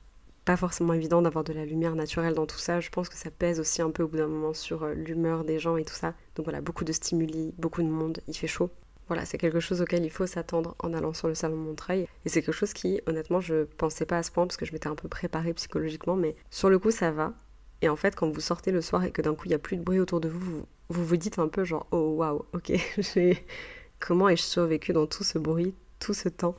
pas 0.49 0.57
forcément 0.57 0.95
évident 0.95 1.21
d'avoir 1.21 1.45
de 1.45 1.53
la 1.53 1.67
lumière 1.67 1.95
naturelle 1.95 2.33
dans 2.33 2.47
tout 2.47 2.57
ça. 2.57 2.81
Je 2.81 2.89
pense 2.89 3.11
que 3.11 3.19
ça 3.19 3.31
pèse 3.31 3.61
aussi 3.61 3.83
un 3.83 3.91
peu 3.91 4.03
au 4.03 4.09
bout 4.09 4.17
d'un 4.17 4.29
moment 4.29 4.55
sur 4.55 4.83
euh, 4.83 4.95
l'humeur 4.95 5.45
des 5.45 5.59
gens 5.59 5.77
et 5.77 5.85
tout 5.85 5.93
ça. 5.93 6.15
Donc 6.37 6.47
voilà, 6.47 6.63
beaucoup 6.63 6.85
de 6.85 6.93
stimuli, 6.93 7.53
beaucoup 7.59 7.83
de 7.83 7.87
monde, 7.87 8.21
il 8.29 8.35
fait 8.35 8.47
chaud. 8.47 8.71
Voilà, 9.09 9.27
c'est 9.27 9.37
quelque 9.37 9.61
chose 9.61 9.83
auquel 9.83 10.07
il 10.07 10.11
faut 10.11 10.27
s'attendre 10.27 10.75
en 10.79 10.95
allant 10.95 11.13
sur 11.13 11.29
le 11.29 11.35
salon 11.35 11.57
Montreuil. 11.57 12.09
Et 12.25 12.31
c'est 12.31 12.41
quelque 12.41 12.55
chose 12.55 12.73
qui, 12.73 13.03
honnêtement, 13.07 13.41
je 13.41 13.65
pensais 13.77 14.07
pas 14.07 14.17
à 14.17 14.23
ce 14.23 14.31
point 14.31 14.47
parce 14.47 14.57
que 14.57 14.65
je 14.65 14.73
m'étais 14.73 14.87
un 14.87 14.95
peu 14.95 15.07
préparée 15.07 15.53
psychologiquement, 15.53 16.17
mais 16.17 16.35
sur 16.49 16.71
le 16.71 16.79
coup, 16.79 16.93
ça 16.93 17.11
va. 17.11 17.35
Et 17.83 17.91
en 17.91 17.97
fait, 17.97 18.17
quand 18.17 18.31
vous 18.31 18.41
sortez 18.41 18.73
le 18.73 18.81
soir 18.81 19.05
et 19.05 19.11
que 19.11 19.21
d'un 19.21 19.35
coup, 19.35 19.45
il 19.45 19.51
n'y 19.51 19.55
a 19.55 19.59
plus 19.59 19.77
de 19.77 19.83
bruit 19.83 20.01
autour 20.01 20.23
de 20.23 20.31
vous, 20.31 20.65
vous 20.89 21.05
vous, 21.05 21.17
dites 21.19 21.39
un 21.39 21.49
peu 21.49 21.65
genre, 21.65 21.87
oh 21.91 22.15
waouh, 22.17 22.47
ok, 22.55 22.73
comment 24.01 24.31
ai-je 24.31 24.45
survécu 24.45 24.95
dans 24.95 25.07
tout 25.07 25.25
ce 25.25 25.39
bruit, 25.39 25.75
tout 26.01 26.15
ce 26.15 26.31
temps? 26.31 26.57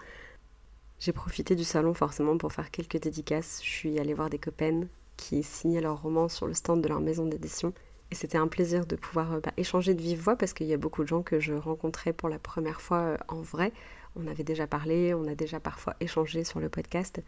J'ai 1.00 1.14
profité 1.14 1.56
du 1.56 1.64
salon 1.64 1.94
forcément 1.94 2.38
pour 2.38 2.52
faire 2.52 2.72
quelques 2.72 3.02
dédicaces. 3.02 3.62
Je 3.64 3.70
suis 3.70 4.00
allée 4.00 4.14
voir 4.14 4.30
des 4.30 4.38
copaines 4.38 4.90
qui 5.16 5.44
signaient 5.44 5.82
leurs 5.82 6.02
romans 6.02 6.28
sur 6.28 6.46
le 6.46 6.54
stand 6.54 6.82
de 6.82 6.90
leur 6.90 7.00
maison 7.00 7.26
d'édition. 7.26 7.74
Et 8.12 8.16
c'était 8.16 8.38
un 8.38 8.48
plaisir 8.48 8.86
de 8.86 8.96
pouvoir 8.96 9.34
euh, 9.34 9.40
bah, 9.40 9.52
échanger 9.56 9.94
de 9.94 10.02
vive 10.02 10.20
voix 10.20 10.36
parce 10.36 10.54
qu'il 10.54 10.68
y 10.68 10.74
a 10.74 10.78
beaucoup 10.78 11.04
de 11.04 11.08
gens 11.08 11.22
que 11.22 11.40
je 11.40 11.54
rencontrais 11.54 12.12
pour 12.12 12.28
la 12.28 12.40
première 12.40 12.82
fois 12.82 12.98
euh, 12.98 13.18
en 13.28 13.42
vrai. 13.42 13.72
On 14.16 14.28
avait 14.28 14.44
déjà 14.44 14.68
parlé, 14.68 15.14
on 15.14 15.28
a 15.28 15.36
déjà 15.36 15.60
parfois 15.60 15.96
échangé 16.00 16.44
sur 16.44 16.60
le 16.60 16.70
podcast. 16.70 17.22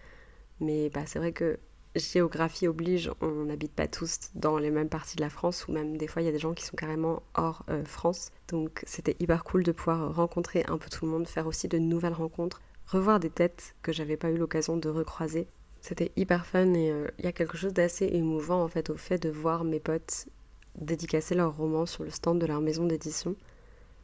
Mais 0.60 0.90
bah, 0.90 1.06
c'est 1.06 1.20
vrai 1.20 1.32
que 1.32 1.60
géographie 1.96 2.68
oblige, 2.68 3.12
on 3.22 3.46
n'habite 3.46 3.74
pas 3.74 3.88
tous 3.88 4.32
dans 4.36 4.58
les 4.58 4.72
mêmes 4.72 4.90
parties 4.90 5.18
de 5.18 5.22
la 5.22 5.30
France 5.30 5.68
ou 5.68 5.72
même 5.72 5.98
des 5.98 6.08
fois 6.08 6.22
il 6.22 6.26
y 6.26 6.30
a 6.30 6.32
des 6.32 6.40
gens 6.40 6.54
qui 6.54 6.64
sont 6.66 6.76
carrément 6.76 7.22
hors 7.36 7.64
euh, 7.70 7.86
France. 7.86 8.32
Donc 8.50 8.84
c'était 8.86 9.16
hyper 9.20 9.44
cool 9.44 9.64
de 9.64 9.72
pouvoir 9.72 10.16
rencontrer 10.16 10.66
un 10.68 10.78
peu 10.78 10.90
tout 10.90 11.06
le 11.06 11.12
monde, 11.12 11.28
faire 11.28 11.48
aussi 11.48 11.68
de 11.68 11.78
nouvelles 11.78 12.14
rencontres, 12.14 12.62
revoir 12.86 13.20
des 13.20 13.30
têtes 13.30 13.76
que 13.82 13.92
j'avais 13.92 14.18
pas 14.18 14.30
eu 14.30 14.38
l'occasion 14.38 14.78
de 14.78 14.90
recroiser. 14.90 15.48
C'était 15.82 16.12
hyper 16.16 16.46
fun 16.46 16.74
et 16.74 16.94
il 17.18 17.26
y 17.26 17.28
a 17.28 17.32
quelque 17.32 17.58
chose 17.58 17.74
d'assez 17.74 18.06
émouvant 18.06 18.64
en 18.64 18.68
fait 18.68 18.90
au 18.90 18.98
fait 18.98 19.18
de 19.18 19.30
voir 19.30 19.64
mes 19.64 19.80
potes 19.80 20.28
dédicacer 20.76 21.36
leurs 21.36 21.56
romans 21.56 21.86
sur 21.86 22.04
le 22.04 22.10
stand 22.10 22.40
de 22.40 22.46
leur 22.46 22.62
maison 22.62 22.86
d'édition. 22.86 23.36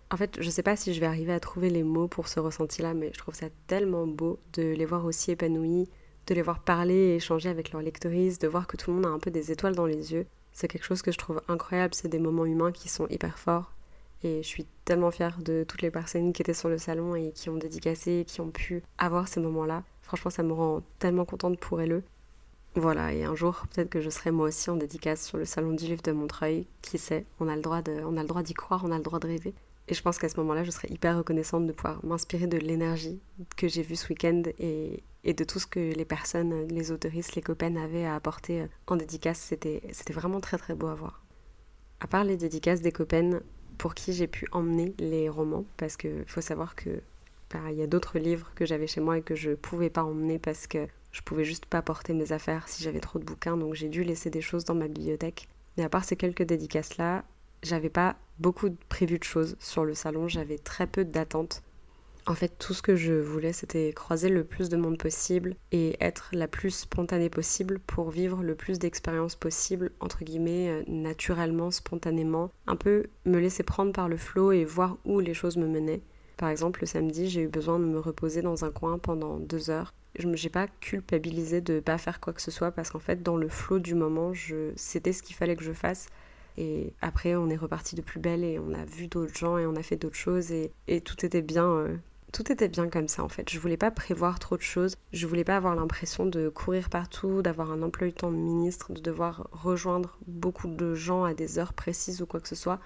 En 0.09 0.17
fait, 0.17 0.37
je 0.41 0.49
sais 0.49 0.63
pas 0.63 0.75
si 0.75 0.93
je 0.93 0.99
vais 0.99 1.05
arriver 1.05 1.33
à 1.33 1.39
trouver 1.39 1.69
les 1.69 1.83
mots 1.83 2.07
pour 2.07 2.27
ce 2.27 2.39
ressenti-là, 2.39 2.93
mais 2.93 3.11
je 3.13 3.19
trouve 3.19 3.35
ça 3.35 3.47
tellement 3.67 4.07
beau 4.07 4.39
de 4.53 4.63
les 4.63 4.85
voir 4.85 5.05
aussi 5.05 5.31
épanouis, 5.31 5.89
de 6.27 6.33
les 6.33 6.41
voir 6.41 6.61
parler 6.61 6.93
et 6.93 7.15
échanger 7.15 7.49
avec 7.49 7.71
leurs 7.71 7.81
lectrices, 7.81 8.39
de 8.39 8.47
voir 8.47 8.67
que 8.67 8.77
tout 8.77 8.91
le 8.91 8.97
monde 8.97 9.05
a 9.05 9.09
un 9.09 9.19
peu 9.19 9.31
des 9.31 9.51
étoiles 9.51 9.75
dans 9.75 9.85
les 9.85 10.13
yeux. 10.13 10.25
C'est 10.53 10.67
quelque 10.67 10.85
chose 10.85 11.01
que 11.01 11.11
je 11.11 11.17
trouve 11.17 11.41
incroyable, 11.47 11.93
c'est 11.93 12.07
des 12.07 12.19
moments 12.19 12.45
humains 12.45 12.71
qui 12.71 12.89
sont 12.89 13.07
hyper 13.09 13.37
forts. 13.37 13.73
Et 14.23 14.41
je 14.41 14.47
suis 14.47 14.65
tellement 14.85 15.11
fière 15.11 15.37
de 15.41 15.63
toutes 15.67 15.81
les 15.81 15.91
personnes 15.91 16.33
qui 16.33 16.41
étaient 16.41 16.53
sur 16.53 16.69
le 16.69 16.77
salon 16.77 17.15
et 17.15 17.31
qui 17.31 17.49
ont 17.49 17.57
dédicacé, 17.57 18.25
qui 18.27 18.41
ont 18.41 18.49
pu 18.49 18.81
avoir 18.97 19.27
ces 19.27 19.39
moments-là. 19.39 19.83
Franchement, 20.01 20.31
ça 20.31 20.43
me 20.43 20.53
rend 20.53 20.81
tellement 20.99 21.25
contente 21.25 21.59
pour 21.59 21.81
elles. 21.81 22.01
Voilà, 22.75 23.11
et 23.13 23.23
un 23.23 23.35
jour, 23.35 23.65
peut-être 23.73 23.89
que 23.89 24.01
je 24.01 24.09
serai 24.09 24.31
moi 24.31 24.47
aussi 24.47 24.69
en 24.69 24.75
dédicace 24.75 25.25
sur 25.25 25.37
le 25.37 25.45
salon 25.45 25.73
du 25.73 25.85
livre 25.85 26.01
de 26.01 26.11
Montreuil. 26.11 26.67
Qui 26.81 26.97
sait 26.97 27.25
On 27.39 27.47
a 27.47 27.55
le 27.55 27.61
droit 27.61 27.81
d'y 28.43 28.53
croire, 28.53 28.83
on 28.85 28.91
a 28.91 28.97
le 28.97 29.03
droit 29.03 29.19
de 29.19 29.27
rêver. 29.27 29.53
Et 29.87 29.93
je 29.93 30.01
pense 30.01 30.17
qu'à 30.17 30.29
ce 30.29 30.37
moment-là, 30.37 30.63
je 30.63 30.71
serai 30.71 30.89
hyper 30.89 31.17
reconnaissante 31.17 31.65
de 31.65 31.71
pouvoir 31.71 32.03
m'inspirer 32.05 32.45
de 32.45 32.57
l'énergie 32.57 33.19
que 33.55 33.67
j'ai 33.67 33.81
vue 33.81 33.95
ce 33.95 34.09
week-end 34.09 34.43
et, 34.59 35.01
et, 35.23 35.33
de 35.33 35.43
tout 35.43 35.59
ce 35.59 35.67
que 35.67 35.79
les 35.79 36.05
personnes, 36.05 36.67
les 36.67 36.91
autoristes, 36.91 37.35
les 37.35 37.41
copains 37.41 37.75
avaient 37.77 38.05
à 38.05 38.15
apporter 38.15 38.65
en 38.87 38.95
dédicace. 38.97 39.39
C'était 39.39 40.13
vraiment 40.13 40.41
très 40.41 40.57
très 40.57 40.75
beau 40.75 40.87
à 40.87 40.95
voir. 40.95 41.23
À 41.99 42.07
part 42.07 42.25
les 42.25 42.37
dédicaces 42.37 42.81
des 42.81 42.91
copains 42.91 43.39
pour 43.77 43.95
qui 43.95 44.13
j'ai 44.13 44.27
pu 44.27 44.47
emmener 44.51 44.93
les 44.99 45.29
romans, 45.29 45.65
parce 45.77 45.97
qu'il 45.97 46.25
faut 46.25 46.41
savoir 46.41 46.75
que 46.75 47.01
bah, 47.51 47.71
il 47.71 47.77
y 47.77 47.81
a 47.81 47.87
d'autres 47.87 48.19
livres 48.19 48.51
que 48.55 48.65
j'avais 48.65 48.87
chez 48.87 49.01
moi 49.01 49.17
et 49.17 49.21
que 49.21 49.35
je 49.35 49.51
pouvais 49.51 49.89
pas 49.89 50.03
emmener 50.03 50.39
parce 50.39 50.67
que 50.67 50.87
je 51.11 51.21
pouvais 51.21 51.45
juste 51.45 51.65
pas 51.65 51.81
porter 51.81 52.13
mes 52.13 52.31
affaires 52.31 52.67
si 52.67 52.83
j'avais 52.83 52.99
trop 52.99 53.19
de 53.19 53.23
bouquins, 53.23 53.57
donc 53.57 53.73
j'ai 53.73 53.89
dû 53.89 54.03
laisser 54.03 54.29
des 54.29 54.41
choses 54.41 54.65
dans 54.65 54.75
ma 54.75 54.87
bibliothèque. 54.87 55.47
Mais 55.77 55.83
à 55.83 55.89
part 55.89 56.03
ces 56.03 56.15
quelques 56.15 56.43
dédicaces-là, 56.43 57.23
j'avais 57.63 57.89
pas 57.89 58.15
beaucoup 58.39 58.69
prévu 58.89 59.17
de 59.17 59.23
choses 59.23 59.55
sur 59.59 59.85
le 59.85 59.93
salon, 59.93 60.27
j'avais 60.27 60.57
très 60.57 60.87
peu 60.87 61.05
d'attentes. 61.05 61.63
En 62.29 62.35
fait, 62.35 62.57
tout 62.59 62.73
ce 62.73 62.81
que 62.81 62.97
je 62.97 63.13
voulais, 63.13 63.53
c'était 63.53 63.93
croiser 63.93 64.27
le 64.27 64.43
plus 64.43 64.67
de 64.67 64.75
monde 64.75 64.97
possible 64.97 65.55
et 65.71 65.95
être 66.01 66.27
la 66.33 66.49
plus 66.49 66.71
spontanée 66.71 67.29
possible 67.29 67.79
pour 67.79 68.11
vivre 68.11 68.43
le 68.43 68.53
plus 68.53 68.79
d'expériences 68.79 69.37
possibles, 69.37 69.91
entre 70.01 70.25
guillemets, 70.25 70.69
euh, 70.69 70.83
naturellement, 70.87 71.71
spontanément. 71.71 72.51
Un 72.67 72.75
peu 72.75 73.05
me 73.25 73.39
laisser 73.39 73.63
prendre 73.63 73.93
par 73.93 74.09
le 74.09 74.17
flot 74.17 74.51
et 74.51 74.65
voir 74.65 74.97
où 75.05 75.21
les 75.21 75.33
choses 75.33 75.55
me 75.55 75.67
menaient. 75.67 76.01
Par 76.35 76.49
exemple, 76.49 76.81
le 76.81 76.87
samedi, 76.87 77.29
j'ai 77.29 77.43
eu 77.43 77.47
besoin 77.47 77.79
de 77.79 77.85
me 77.85 77.97
reposer 77.97 78.41
dans 78.41 78.65
un 78.65 78.71
coin 78.71 78.99
pendant 78.99 79.37
deux 79.37 79.69
heures. 79.69 79.93
Je 80.19 80.27
n'ai 80.27 80.49
pas 80.49 80.67
culpabilisé 80.81 81.61
de 81.61 81.79
pas 81.79 81.97
faire 81.97 82.19
quoi 82.19 82.33
que 82.33 82.41
ce 82.41 82.51
soit 82.51 82.71
parce 82.71 82.89
qu'en 82.89 82.99
fait, 82.99 83.23
dans 83.23 83.37
le 83.37 83.47
flot 83.47 83.79
du 83.79 83.95
moment, 83.95 84.33
c'était 84.75 85.13
ce 85.13 85.23
qu'il 85.23 85.35
fallait 85.37 85.55
que 85.55 85.63
je 85.63 85.71
fasse. 85.71 86.09
Et 86.57 86.93
après, 87.01 87.35
on 87.35 87.49
est 87.49 87.55
reparti 87.55 87.95
de 87.95 88.01
plus 88.01 88.19
belle 88.19 88.43
et 88.43 88.59
on 88.59 88.73
a 88.73 88.83
vu 88.83 89.07
d'autres 89.07 89.35
gens 89.35 89.57
et 89.57 89.65
on 89.65 89.75
a 89.75 89.83
fait 89.83 89.95
d'autres 89.95 90.15
choses 90.15 90.51
et, 90.51 90.71
tout 91.01 91.25
était 91.25 91.43
bien. 91.43 91.69
Euh, 91.69 91.95
tout 92.33 92.51
était 92.51 92.67
bien 92.67 92.89
comme 92.89 93.07
ça 93.07 93.23
en 93.23 93.29
fait. 93.29 93.49
Je 93.49 93.59
voulais 93.59 93.77
pas 93.77 93.91
prévoir 93.91 94.39
trop 94.39 94.57
de 94.57 94.61
choses. 94.61 94.95
Je 95.13 95.27
voulais 95.27 95.43
pas 95.43 95.57
avoir 95.57 95.75
l'impression 95.75 96.25
de 96.25 96.49
courir 96.49 96.89
partout, 96.89 97.41
d'avoir 97.41 97.71
un 97.71 97.81
emploi 97.81 98.07
du 98.07 98.13
temps 98.13 98.31
de 98.31 98.37
ministre, 98.37 98.91
de 98.91 99.01
devoir 99.01 99.47
rejoindre 99.51 100.17
beaucoup 100.27 100.67
de 100.67 100.93
gens 100.95 101.23
à 101.23 101.33
des 101.33 101.59
heures 101.59 101.73
précises 101.73 102.21
ou 102.21 102.25
quoi 102.25 102.39
que 102.39 102.47
ce 102.47 102.55
soit. 102.55 102.79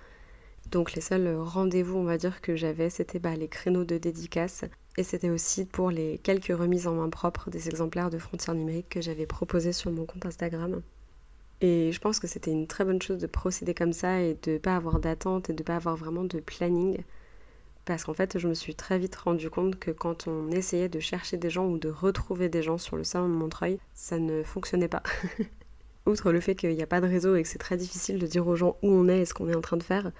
Donc 0.70 0.94
les 0.94 1.02
seuls 1.02 1.36
rendez-vous, 1.36 1.98
on 1.98 2.04
va 2.04 2.18
dire, 2.18 2.42
que 2.42 2.56
j'avais, 2.56 2.90
c'était 2.90 3.20
bah, 3.20 3.36
les 3.36 3.48
créneaux 3.48 3.84
de 3.84 3.98
dédicace. 3.98 4.64
Et 4.98 5.04
c'était 5.04 5.30
aussi 5.30 5.66
pour 5.66 5.90
les 5.90 6.20
quelques 6.20 6.56
remises 6.56 6.88
en 6.88 6.96
main 6.96 7.10
propre 7.10 7.50
des 7.50 7.70
exemplaires 7.70 8.10
de 8.10 8.18
frontières 8.20 8.56
numériques 8.56 8.90
que 8.90 9.02
j'avais 9.02 9.26
proposés 9.26 9.74
sur 9.74 9.92
mon 9.92 10.06
compte 10.06 10.26
Instagram. 10.26 10.82
Et 11.62 11.92
je 11.92 12.00
pense 12.00 12.20
que 12.20 12.28
c'était 12.28 12.52
une 12.52 12.68
très 12.68 12.84
bonne 12.84 13.02
chose 13.02 13.20
de 13.20 13.28
procéder 13.28 13.74
comme 13.74 13.94
ça 13.94 14.22
et 14.22 14.38
de 14.44 14.54
ne 14.54 14.58
pas 14.58 14.76
avoir 14.76 15.00
d'attente 15.00 15.50
et 15.50 15.54
de 15.54 15.62
ne 15.62 15.66
pas 15.66 15.76
avoir 15.76 15.96
vraiment 15.96 16.24
de 16.24 16.40
planning. 16.40 16.98
Parce 17.92 18.06
qu'en 18.06 18.14
fait, 18.14 18.40
je 18.40 18.48
me 18.48 18.54
suis 18.54 18.74
très 18.74 18.98
vite 18.98 19.18
rendu 19.18 19.50
compte 19.50 19.78
que 19.78 19.92
quand 19.92 20.26
on 20.26 20.50
essayait 20.50 20.88
de 20.88 21.02
chercher 21.02 21.36
des 21.36 21.50
gens 21.50 21.68
ou 21.68 21.78
de 21.78 21.90
retrouver 21.90 22.48
des 22.48 22.64
gens 22.64 22.78
sur 22.78 22.96
le 22.96 23.04
salon 23.04 23.28
de 23.28 23.34
Montreuil, 23.34 23.80
ça 23.94 24.18
ne 24.18 24.44
fonctionnait 24.44 24.88
pas. 24.88 25.04
Outre 26.06 26.32
le 26.32 26.40
fait 26.40 26.56
qu'il 26.56 26.74
n'y 26.74 26.82
a 26.82 26.88
pas 26.88 27.02
de 27.02 27.08
réseau 27.08 27.36
et 27.36 27.44
que 27.44 27.50
c'est 27.50 27.58
très 27.58 27.76
difficile 27.76 28.18
de 28.18 28.26
dire 28.28 28.48
aux 28.48 28.56
gens 28.56 28.78
où 28.82 28.88
on 28.88 29.10
est 29.10 29.20
et 29.20 29.26
ce 29.26 29.34
qu'on 29.34 29.50
est 29.50 29.56
en 29.56 29.60
train 29.60 29.76
de 29.76 29.84
faire, 29.84 30.14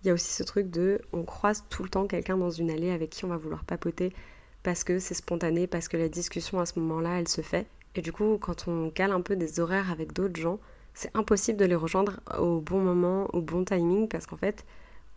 il 0.00 0.06
y 0.06 0.10
a 0.10 0.14
aussi 0.14 0.32
ce 0.32 0.42
truc 0.42 0.70
de 0.70 1.02
on 1.12 1.22
croise 1.22 1.66
tout 1.68 1.82
le 1.82 1.90
temps 1.90 2.06
quelqu'un 2.06 2.38
dans 2.38 2.48
une 2.48 2.70
allée 2.70 2.90
avec 2.90 3.10
qui 3.10 3.26
on 3.26 3.28
va 3.28 3.36
vouloir 3.36 3.62
papoter 3.64 4.14
parce 4.62 4.82
que 4.82 4.98
c'est 4.98 5.12
spontané, 5.12 5.66
parce 5.66 5.88
que 5.88 5.98
la 5.98 6.08
discussion 6.08 6.60
à 6.60 6.64
ce 6.64 6.78
moment-là, 6.78 7.20
elle 7.20 7.28
se 7.28 7.42
fait. 7.42 7.66
Et 7.94 8.00
du 8.00 8.10
coup, 8.10 8.38
quand 8.40 8.68
on 8.68 8.88
cale 8.88 9.12
un 9.12 9.20
peu 9.20 9.36
des 9.36 9.60
horaires 9.60 9.92
avec 9.92 10.14
d'autres 10.14 10.40
gens, 10.40 10.60
c'est 10.94 11.14
impossible 11.14 11.58
de 11.58 11.66
les 11.66 11.74
rejoindre 11.74 12.20
au 12.38 12.62
bon 12.62 12.80
moment, 12.80 13.28
au 13.34 13.42
bon 13.42 13.66
timing, 13.66 14.08
parce 14.08 14.24
qu'en 14.24 14.38
fait, 14.38 14.64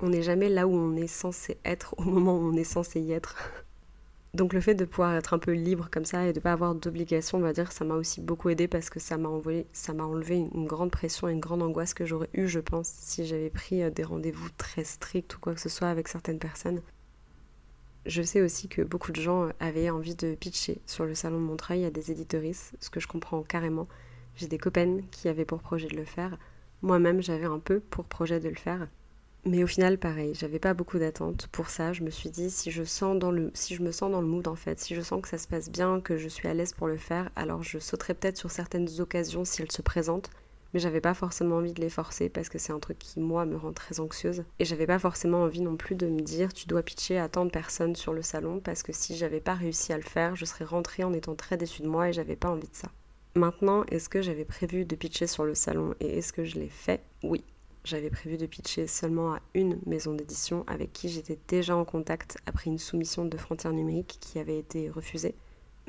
on 0.02 0.10
n'est 0.10 0.24
jamais 0.24 0.50
là 0.50 0.68
où 0.68 0.74
on 0.74 0.96
est 0.96 1.08
censé 1.08 1.58
être 1.64 1.96
au 1.98 2.04
moment 2.04 2.38
où 2.38 2.52
on 2.52 2.56
est 2.56 2.64
censé 2.64 3.00
y 3.00 3.12
être. 3.12 3.36
Donc 4.34 4.54
le 4.54 4.62
fait 4.62 4.76
de 4.76 4.86
pouvoir 4.86 5.14
être 5.16 5.34
un 5.34 5.40
peu 5.40 5.52
libre 5.52 5.90
comme 5.92 6.06
ça 6.06 6.26
et 6.26 6.34
de 6.34 6.40
pas 6.40 6.54
avoir 6.54 6.74
d'obligation, 6.74 7.38
on 7.38 7.42
va 7.42 7.52
dire, 7.52 7.72
ça 7.74 7.84
m'a 7.84 7.96
aussi 7.96 8.22
beaucoup 8.22 8.50
aidé 8.50 8.68
parce 8.68 8.90
que 8.90 9.00
ça 9.00 9.18
m'a 9.18 9.28
envoyé, 9.28 9.68
ça 9.74 9.94
m'a 9.94 10.06
enlevé 10.06 10.38
une 10.38 10.68
grande 10.68 10.90
pression 10.90 11.28
et 11.28 11.34
une 11.34 11.42
grande 11.42 11.62
angoisse 11.62 11.94
que 11.94 12.06
j'aurais 12.06 12.30
eu, 12.34 12.48
je 12.48 12.60
pense, 12.60 12.88
si 12.88 13.26
j'avais 13.26 13.50
pris 13.50 13.84
euh, 13.84 13.90
des 13.90 14.04
rendez-vous 14.04 14.50
très 14.58 14.86
stricts 14.86 15.36
ou 15.36 15.40
quoi 15.40 15.54
que 15.54 15.60
ce 15.60 15.68
soit 15.68 15.90
avec 15.90 16.08
certaines 16.08 16.40
personnes. 16.40 16.82
Je 18.06 18.22
sais 18.24 18.42
aussi 18.42 18.70
que 18.70 18.82
beaucoup 18.82 19.12
de 19.12 19.22
gens 19.22 19.50
avaient 19.60 19.90
envie 19.90 20.16
de 20.16 20.34
pitcher 20.34 20.82
sur 20.88 21.06
le 21.06 21.14
salon 21.14 21.38
de 21.38 21.46
Montreuil 21.46 21.86
à 21.86 21.92
des 21.92 22.10
éditoristes, 22.10 22.74
ce 22.80 22.90
que 22.90 23.00
je 23.00 23.08
comprends 23.08 23.44
carrément. 23.44 23.88
J'ai 24.36 24.48
des 24.48 24.58
copaines 24.58 25.04
qui 25.12 25.28
avaient 25.28 25.46
pour 25.46 25.60
projet 25.60 25.88
de 25.88 25.96
le 25.98 26.06
faire. 26.06 26.38
Moi-même, 26.82 27.22
j'avais 27.22 27.46
un 27.46 27.60
peu 27.60 27.80
pour 27.80 28.06
projet 28.06 28.40
de 28.40 28.50
le 28.50 28.56
faire. 28.56 28.88
Mais 29.44 29.64
au 29.64 29.68
final, 29.68 29.98
pareil, 29.98 30.34
j'avais 30.36 30.60
pas 30.60 30.76
beaucoup 30.76 31.00
d'attentes 31.00 31.48
pour 31.52 31.70
ça. 31.70 31.94
Je 31.94 32.04
me 32.04 32.12
suis 32.12 32.30
dit, 32.30 32.52
si 32.52 32.70
je, 32.70 32.84
sens 32.84 33.18
dans 33.18 33.32
le, 33.32 33.50
si 33.56 33.76
je 33.76 33.82
me 33.82 33.92
sens 33.92 34.12
dans 34.12 34.22
le 34.22 34.28
mood, 34.28 34.48
en 34.48 34.56
fait, 34.56 34.80
si 34.80 34.94
je 34.94 35.02
sens 35.02 35.20
que 35.22 35.28
ça 35.28 35.40
se 35.40 35.48
passe 35.48 35.70
bien, 35.72 36.00
que 36.00 36.18
je 36.18 36.28
suis 36.28 36.48
à 36.48 36.54
l'aise 36.54 36.74
pour 36.74 36.88
le 36.88 36.98
faire, 36.98 37.32
alors 37.36 37.64
je 37.64 37.80
sauterai 37.80 38.14
peut-être 38.14 38.38
sur 38.38 38.52
certaines 38.52 38.88
occasions 39.00 39.44
si 39.44 39.62
elles 39.64 39.72
se 39.72 39.82
présentent. 39.82 40.30
Mais 40.74 40.80
j'avais 40.80 41.02
pas 41.02 41.16
forcément 41.16 41.58
envie 41.58 41.74
de 41.74 41.82
les 41.82 41.90
forcer 41.90 42.30
parce 42.30 42.50
que 42.50 42.60
c'est 42.60 42.72
un 42.72 42.80
truc 42.80 43.00
qui, 43.00 43.20
moi, 43.20 43.46
me 43.46 43.58
rend 43.58 43.74
très 43.74 44.00
anxieuse. 44.00 44.44
Et 44.60 44.66
j'avais 44.66 44.86
pas 44.86 45.00
forcément 45.00 45.42
envie 45.42 45.62
non 45.62 45.76
plus 45.76 45.96
de 45.96 46.08
me 46.08 46.22
dire, 46.22 46.54
tu 46.54 46.68
dois 46.68 46.84
pitcher 46.84 47.18
à 47.18 47.28
tant 47.28 47.44
de 47.44 47.50
personnes 47.50 47.96
sur 47.96 48.14
le 48.14 48.22
salon 48.22 48.60
parce 48.60 48.84
que 48.84 48.94
si 48.94 49.18
j'avais 49.18 49.42
pas 49.42 49.56
réussi 49.56 49.92
à 49.92 49.98
le 49.98 50.04
faire, 50.04 50.36
je 50.36 50.46
serais 50.46 50.66
rentrée 50.66 51.04
en 51.04 51.14
étant 51.14 51.36
très 51.36 51.58
déçue 51.58 51.82
de 51.82 51.88
moi 51.88 52.10
et 52.10 52.14
j'avais 52.14 52.36
pas 52.36 52.50
envie 52.50 52.70
de 52.70 52.76
ça. 52.76 52.90
Maintenant, 53.36 53.86
est-ce 53.90 54.08
que 54.08 54.22
j'avais 54.22 54.46
prévu 54.46 54.86
de 54.86 54.96
pitcher 54.96 55.26
sur 55.26 55.46
le 55.46 55.56
salon 55.56 55.96
et 56.00 56.20
est-ce 56.20 56.32
que 56.32 56.46
je 56.46 56.60
l'ai 56.60 56.70
fait? 56.70 57.02
Oui. 57.24 57.44
J'avais 57.84 58.12
prévu 58.12 58.38
de 58.38 58.46
pitcher 58.46 58.86
seulement 58.86 59.34
à 59.34 59.40
une 59.56 59.80
maison 59.88 60.14
d'édition 60.14 60.64
avec 60.68 60.94
qui 60.94 61.10
j'étais 61.10 61.40
déjà 61.48 61.76
en 61.76 61.84
contact 61.84 62.38
après 62.46 62.70
une 62.70 62.78
soumission 62.78 63.26
de 63.26 63.38
frontières 63.38 63.74
numériques 63.74 64.18
qui 64.22 64.38
avait 64.38 64.60
été 64.60 64.90
refusée. 64.90 65.34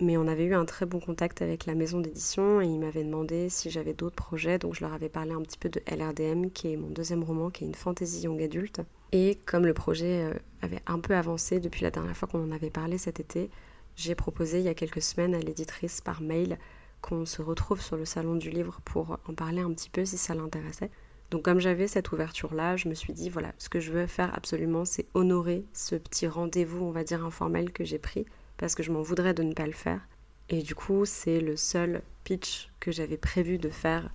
Mais 0.01 0.17
on 0.17 0.27
avait 0.27 0.45
eu 0.45 0.55
un 0.55 0.65
très 0.65 0.87
bon 0.87 1.01
contact 1.01 1.43
avec 1.43 1.67
la 1.67 1.75
maison 1.75 2.01
d'édition 2.01 2.63
et 2.63 2.67
ils 2.67 2.79
m'avaient 2.79 3.05
demandé 3.05 3.51
si 3.51 3.71
j'avais 3.71 3.93
d'autres 3.93 4.17
projets, 4.17 4.59
donc 4.59 4.75
je 4.75 4.81
leur 4.81 4.95
avais 4.95 5.11
parlé 5.11 5.33
un 5.33 5.43
petit 5.43 5.59
peu 5.59 5.69
de 5.69 5.83
LRDM, 5.87 6.51
qui 6.51 6.73
est 6.73 6.77
mon 6.77 6.89
deuxième 6.89 7.23
roman, 7.23 7.51
qui 7.51 7.65
est 7.65 7.67
une 7.67 7.75
fantasy 7.75 8.23
young 8.23 8.43
adulte. 8.43 8.81
Et 9.13 9.39
comme 9.45 9.67
le 9.67 9.75
projet 9.75 10.25
euh, 10.25 10.35
avait 10.63 10.81
un 10.87 10.99
peu 10.99 11.15
avancé 11.15 11.61
depuis 11.61 11.83
la 11.83 11.91
dernière 11.91 12.17
fois 12.17 12.27
qu'on 12.27 12.43
en 12.43 12.53
avait 12.53 12.71
parlé 12.71 12.97
cet 12.97 13.21
été, 13.21 13.51
j'ai 13.95 14.15
proposé 14.15 14.61
il 14.61 14.65
y 14.65 14.69
a 14.69 14.75
quelques 14.75 15.03
semaines 15.03 15.35
à 15.35 15.41
l'éditrice 15.41 16.01
par 16.01 16.23
mail 16.23 16.59
qu'on 17.03 17.27
se 17.27 17.43
retrouve 17.43 17.83
sur 17.83 17.97
le 17.97 18.07
salon 18.07 18.37
du 18.37 18.49
livre 18.49 18.81
pour 18.87 19.19
en 19.29 19.35
parler 19.35 19.61
un 19.61 19.73
petit 19.73 19.91
peu 19.91 20.07
si 20.07 20.17
ça 20.17 20.35
l'intéressait. 20.35 20.91
Donc 21.33 21.47
comme 21.47 21.61
j'avais 21.61 21.87
cette 21.87 22.13
ouverture-là, 22.13 22.77
je 22.77 22.91
me 22.91 22.95
suis 22.95 23.15
dit, 23.15 23.31
voilà, 23.31 23.53
ce 23.57 23.71
que 23.71 23.81
je 23.81 23.91
veux 23.91 24.07
faire 24.07 24.35
absolument, 24.35 24.85
c'est 24.85 25.07
honorer 25.15 25.65
ce 25.73 25.95
petit 25.95 26.27
rendez-vous, 26.27 26.85
on 26.85 26.91
va 26.91 27.05
dire, 27.05 27.25
informel 27.25 27.73
que 27.73 27.85
j'ai 27.85 27.99
pris, 27.99 28.27
parce 28.59 28.75
que 28.75 28.83
je 28.83 28.93
m'en 28.93 29.01
voudrais 29.01 29.33
de 29.33 29.43
ne 29.43 29.55
pas 29.55 29.65
le 29.65 29.73
faire. 29.73 30.07
Et 30.51 30.61
du 30.61 30.75
coup, 30.75 31.07
c'est 31.07 31.41
le 31.41 31.57
seul 31.57 32.03
pitch 32.25 32.71
que 32.81 32.93
j'avais 32.93 33.17
prévu 33.17 33.57
de 33.57 33.71
faire. 33.71 34.11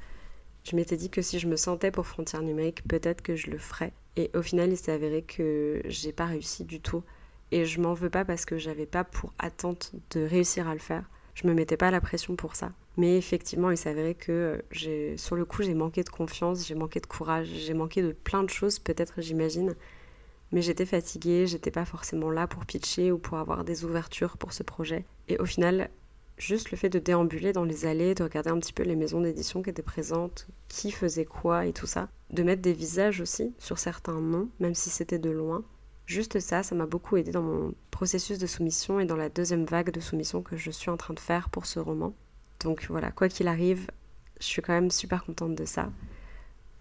Je 0.63 0.75
m'étais 0.75 0.95
dit 0.95 1.09
que 1.09 1.23
si 1.23 1.39
je 1.39 1.47
me 1.47 1.55
sentais 1.55 1.89
pour 1.89 2.05
Frontières 2.05 2.43
numériques, 2.43 2.87
peut-être 2.87 3.23
que 3.23 3.35
je 3.35 3.49
le 3.49 3.57
ferais. 3.57 3.93
Et 4.15 4.29
au 4.35 4.43
final, 4.43 4.69
il 4.69 4.77
s'est 4.77 4.91
avéré 4.91 5.23
que 5.23 5.81
j'ai 5.85 6.11
pas 6.11 6.27
réussi 6.27 6.65
du 6.65 6.81
tout. 6.81 7.03
Et 7.49 7.65
je 7.65 7.81
m'en 7.81 7.95
veux 7.95 8.11
pas 8.11 8.25
parce 8.25 8.45
que 8.45 8.59
j'avais 8.59 8.85
pas 8.85 9.03
pour 9.03 9.33
attente 9.39 9.91
de 10.11 10.21
réussir 10.21 10.67
à 10.67 10.73
le 10.73 10.79
faire 10.79 11.09
je 11.37 11.47
me 11.47 11.53
mettais 11.53 11.77
pas 11.77 11.91
la 11.91 12.01
pression 12.01 12.35
pour 12.35 12.55
ça. 12.55 12.71
Mais 12.97 13.17
effectivement, 13.17 13.69
il 13.71 13.77
s'avérait 13.77 14.15
que 14.15 14.61
euh, 14.85 15.17
sur 15.17 15.35
le 15.35 15.45
coup, 15.45 15.63
j'ai 15.63 15.75
manqué 15.75 16.03
de 16.03 16.09
confiance, 16.09 16.65
j'ai 16.65 16.75
manqué 16.75 16.99
de 16.99 17.05
courage, 17.05 17.47
j'ai 17.47 17.73
manqué 17.73 18.01
de 18.01 18.11
plein 18.11 18.43
de 18.43 18.49
choses, 18.49 18.79
peut-être, 18.79 19.21
j'imagine. 19.21 19.75
Mais 20.51 20.61
j'étais 20.61 20.85
fatiguée, 20.85 21.45
j'étais 21.45 21.71
pas 21.71 21.85
forcément 21.85 22.31
là 22.31 22.47
pour 22.47 22.65
pitcher 22.65 23.11
ou 23.11 23.17
pour 23.17 23.37
avoir 23.37 23.63
des 23.63 23.85
ouvertures 23.85 24.37
pour 24.37 24.53
ce 24.53 24.63
projet. 24.63 25.05
Et 25.27 25.37
au 25.37 25.45
final, 25.45 25.89
juste 26.37 26.71
le 26.71 26.77
fait 26.77 26.89
de 26.89 26.99
déambuler 26.99 27.53
dans 27.53 27.65
les 27.65 27.85
allées, 27.85 28.15
de 28.15 28.23
regarder 28.23 28.49
un 28.49 28.59
petit 28.59 28.73
peu 28.73 28.83
les 28.83 28.95
maisons 28.95 29.21
d'édition 29.21 29.61
qui 29.61 29.69
étaient 29.69 29.81
présentes, 29.81 30.47
qui 30.67 30.91
faisait 30.91 31.25
quoi 31.25 31.65
et 31.65 31.73
tout 31.73 31.87
ça, 31.87 32.09
de 32.31 32.43
mettre 32.43 32.61
des 32.61 32.73
visages 32.73 33.21
aussi 33.21 33.53
sur 33.59 33.77
certains 33.77 34.21
noms, 34.21 34.49
même 34.59 34.73
si 34.73 34.89
c'était 34.89 35.19
de 35.19 35.29
loin, 35.29 35.63
Juste 36.07 36.39
ça, 36.39 36.63
ça 36.63 36.73
m'a 36.73 36.85
beaucoup 36.85 37.17
aidé 37.17 37.31
dans 37.31 37.41
mon 37.41 37.73
processus 37.91 38.39
de 38.39 38.47
soumission 38.47 39.01
et 39.01 39.05
dans 39.05 39.17
la 39.17 39.27
deuxième 39.27 39.65
vague 39.65 39.91
de 39.91 39.99
soumission 39.99 40.41
que 40.41 40.55
je 40.55 40.71
suis 40.71 40.89
en 40.89 40.95
train 40.95 41.13
de 41.13 41.19
faire 41.19 41.49
pour 41.49 41.65
ce 41.65 41.79
roman. 41.79 42.13
Donc 42.59 42.87
voilà, 42.89 43.11
quoi 43.11 43.29
qu'il 43.29 43.47
arrive, 43.47 43.87
je 44.39 44.45
suis 44.45 44.61
quand 44.61 44.73
même 44.73 44.91
super 44.91 45.23
contente 45.23 45.55
de 45.55 45.65
ça. 45.65 45.91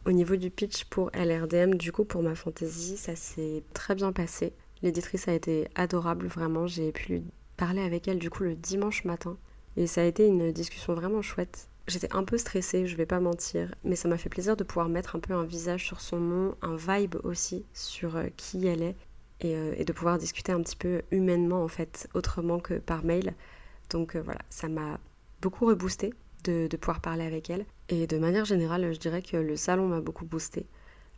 Au 0.05 0.13
niveau 0.13 0.37
du 0.37 0.51
pitch 0.51 0.85
pour 0.85 1.11
LRDM, 1.15 1.75
du 1.75 1.93
coup 1.93 2.05
pour 2.05 2.23
ma 2.23 2.35
fantaisie, 2.35 2.97
ça 2.97 3.17
s'est 3.17 3.63
très 3.75 3.95
bien 3.95 4.13
passé. 4.13 4.53
L'éditrice 4.83 5.27
a 5.27 5.33
été 5.33 5.69
adorable, 5.75 6.27
vraiment. 6.27 6.67
J'ai 6.67 6.93
pu 6.93 7.23
parler 7.57 7.81
avec 7.81 8.07
elle 8.09 8.19
du 8.19 8.31
coup 8.31 8.45
le 8.45 8.55
dimanche 8.55 9.05
matin. 9.05 9.37
Et 9.77 9.87
ça 9.87 10.03
a 10.03 10.05
été 10.05 10.27
une 10.27 10.53
discussion 10.53 10.95
vraiment 10.95 11.23
chouette. 11.23 11.69
J'étais 11.89 12.13
un 12.15 12.25
peu 12.25 12.37
stressée, 12.39 12.87
je 12.87 12.97
vais 12.97 13.07
pas 13.07 13.21
mentir, 13.21 13.73
mais 13.85 13.95
ça 13.95 14.09
m'a 14.09 14.19
fait 14.19 14.29
plaisir 14.29 14.57
de 14.57 14.65
pouvoir 14.65 14.89
mettre 14.89 15.15
un 15.15 15.21
peu 15.21 15.35
un 15.35 15.45
visage 15.45 15.87
sur 15.87 16.01
son 16.01 16.19
nom, 16.19 16.57
un 16.63 16.77
vibe 16.77 17.17
aussi 17.23 17.65
sur 17.75 18.17
euh, 18.17 18.27
qui 18.37 18.67
elle 18.67 18.83
est 18.83 18.97
euh, 19.45 19.75
et, 19.77 19.85
de 19.85 19.93
pouvoir 19.93 20.19
discuter 20.19 20.51
un 20.51 20.61
petit 20.63 20.75
peu 20.75 21.03
humainement 21.13 21.63
en 21.63 21.69
fait, 21.69 22.09
autrement 22.15 22.59
que 22.59 22.75
par 22.75 23.05
mail. 23.05 23.35
Donc 23.91 24.17
euh, 24.17 24.23
voilà, 24.23 24.41
ça 24.51 24.69
m'a 24.69 24.99
beaucoup 25.41 25.67
reboosté 25.67 26.15
de, 26.45 26.69
pouvoir 26.77 27.01
parler 27.01 27.25
avec 27.25 27.51
elle. 27.51 27.67
Et 27.89 28.07
de 28.07 28.19
manière 28.19 28.45
générale, 28.45 28.93
je 28.93 28.99
dirais 28.99 29.23
que 29.23 29.37
le 29.37 29.57
salon 29.57 29.89
m'a 29.89 30.01
beaucoup 30.01 30.25
boosté. 30.25 30.67